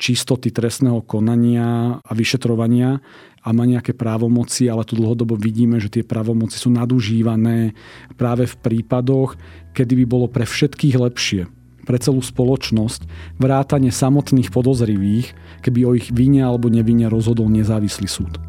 čistoty 0.00 0.50
trestného 0.50 1.04
konania 1.04 2.00
a 2.00 2.12
vyšetrovania 2.16 2.98
a 3.44 3.48
má 3.52 3.68
nejaké 3.68 3.92
právomoci, 3.92 4.72
ale 4.72 4.88
tu 4.88 4.96
dlhodobo 4.96 5.36
vidíme, 5.36 5.76
že 5.76 5.92
tie 5.92 6.04
právomoci 6.04 6.56
sú 6.56 6.72
nadužívané 6.72 7.76
práve 8.16 8.48
v 8.48 8.56
prípadoch, 8.56 9.36
kedy 9.76 10.02
by 10.02 10.04
bolo 10.08 10.26
pre 10.26 10.48
všetkých 10.48 10.96
lepšie 10.96 11.42
pre 11.84 12.00
celú 12.00 12.24
spoločnosť, 12.24 13.04
vrátane 13.36 13.92
samotných 13.92 14.48
podozrivých, 14.48 15.36
keby 15.60 15.80
o 15.84 15.92
ich 15.92 16.08
vine 16.08 16.40
alebo 16.40 16.72
nevine 16.72 17.12
rozhodol 17.12 17.52
nezávislý 17.52 18.08
súd. 18.08 18.40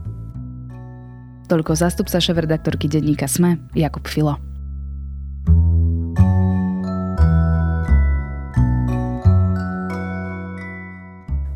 Toľko 1.51 1.75
zástupca 1.75 2.17
šéf-redaktorky 2.17 2.88
denníka 2.88 3.27
SME, 3.27 3.60
Jakub 3.75 4.08
Filo. 4.08 4.54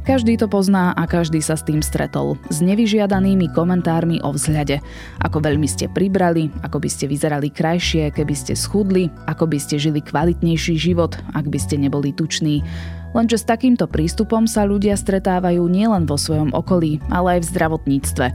Každý 0.10 0.41
to 0.41 0.50
pozná 0.50 0.89
a 0.98 1.06
každý 1.06 1.38
sa 1.38 1.54
s 1.54 1.62
tým 1.62 1.86
stretol. 1.86 2.34
S 2.50 2.65
nevyžiadanými 2.65 3.54
komentármi 3.54 4.17
o 4.26 4.34
vzhľade. 4.34 4.82
Ako 5.22 5.38
veľmi 5.38 5.69
ste 5.69 5.86
pribrali, 5.86 6.50
ako 6.65 6.82
by 6.82 6.89
ste 6.89 7.06
vyzerali 7.06 7.54
krajšie, 7.54 8.10
keby 8.10 8.34
ste 8.34 8.58
schudli, 8.58 9.13
ako 9.30 9.45
by 9.45 9.62
ste 9.62 9.78
žili 9.78 10.02
kvalitnejší 10.02 10.82
život, 10.82 11.13
ak 11.38 11.45
by 11.54 11.62
ste 11.62 11.78
neboli 11.78 12.10
tuční. 12.10 12.65
Lenže 13.13 13.38
s 13.38 13.45
takýmto 13.45 13.86
prístupom 13.86 14.50
sa 14.50 14.65
ľudia 14.65 14.98
stretávajú 14.98 15.62
nielen 15.69 16.10
vo 16.10 16.17
svojom 16.17 16.58
okolí, 16.58 16.98
ale 17.13 17.38
aj 17.38 17.45
v 17.45 17.50
zdravotníctve. 17.54 18.28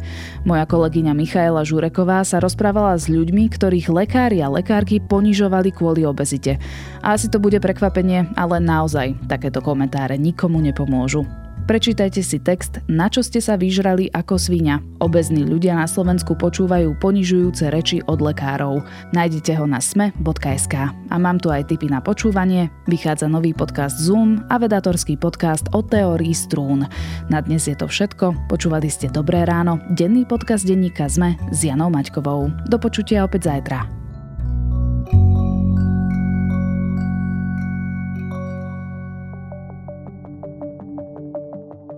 Moja 0.46 0.70
kolegyňa 0.70 1.10
Michaela 1.10 1.66
Žureková 1.66 2.22
sa 2.22 2.38
rozprávala 2.38 2.94
s 2.94 3.10
ľuďmi, 3.10 3.50
ktorých 3.50 3.90
lekári 3.90 4.38
a 4.46 4.46
lekárky 4.46 5.02
ponižovali 5.02 5.74
kvôli 5.74 6.06
obezite. 6.06 6.62
A 7.02 7.18
asi 7.18 7.26
to 7.26 7.42
bude 7.42 7.58
prekvapenie, 7.58 8.30
ale 8.38 8.62
naozaj 8.62 9.18
takéto 9.26 9.58
komentáre 9.58 10.14
nikomu 10.14 10.62
nepomôžu. 10.62 11.43
Prečítajte 11.64 12.20
si 12.20 12.36
text 12.36 12.84
Na 12.92 13.08
čo 13.08 13.24
ste 13.24 13.40
sa 13.40 13.56
vyžrali 13.56 14.12
ako 14.12 14.36
svinia. 14.36 14.84
Obezní 15.00 15.48
ľudia 15.48 15.72
na 15.72 15.88
Slovensku 15.88 16.36
počúvajú 16.36 16.92
ponižujúce 17.00 17.72
reči 17.72 18.04
od 18.04 18.20
lekárov. 18.20 18.84
Nájdete 19.16 19.56
ho 19.56 19.64
na 19.64 19.80
sme.sk. 19.80 20.74
A 20.92 21.16
mám 21.16 21.40
tu 21.40 21.48
aj 21.48 21.72
tipy 21.72 21.88
na 21.88 22.04
počúvanie. 22.04 22.68
Vychádza 22.84 23.32
nový 23.32 23.56
podcast 23.56 23.96
Zoom 23.96 24.44
a 24.52 24.60
vedatorský 24.60 25.16
podcast 25.16 25.64
o 25.72 25.80
teórii 25.80 26.36
strún. 26.36 26.84
Na 27.32 27.40
dnes 27.40 27.64
je 27.64 27.72
to 27.72 27.88
všetko. 27.88 28.52
Počúvali 28.52 28.92
ste 28.92 29.08
Dobré 29.08 29.48
ráno, 29.48 29.80
denný 29.96 30.28
podcast 30.28 30.68
denníka 30.68 31.08
ZME 31.08 31.40
s 31.48 31.64
Janou 31.64 31.88
Maťkovou. 31.88 32.52
Do 32.68 32.76
počutia 32.76 33.24
opäť 33.24 33.48
zajtra. 33.48 34.03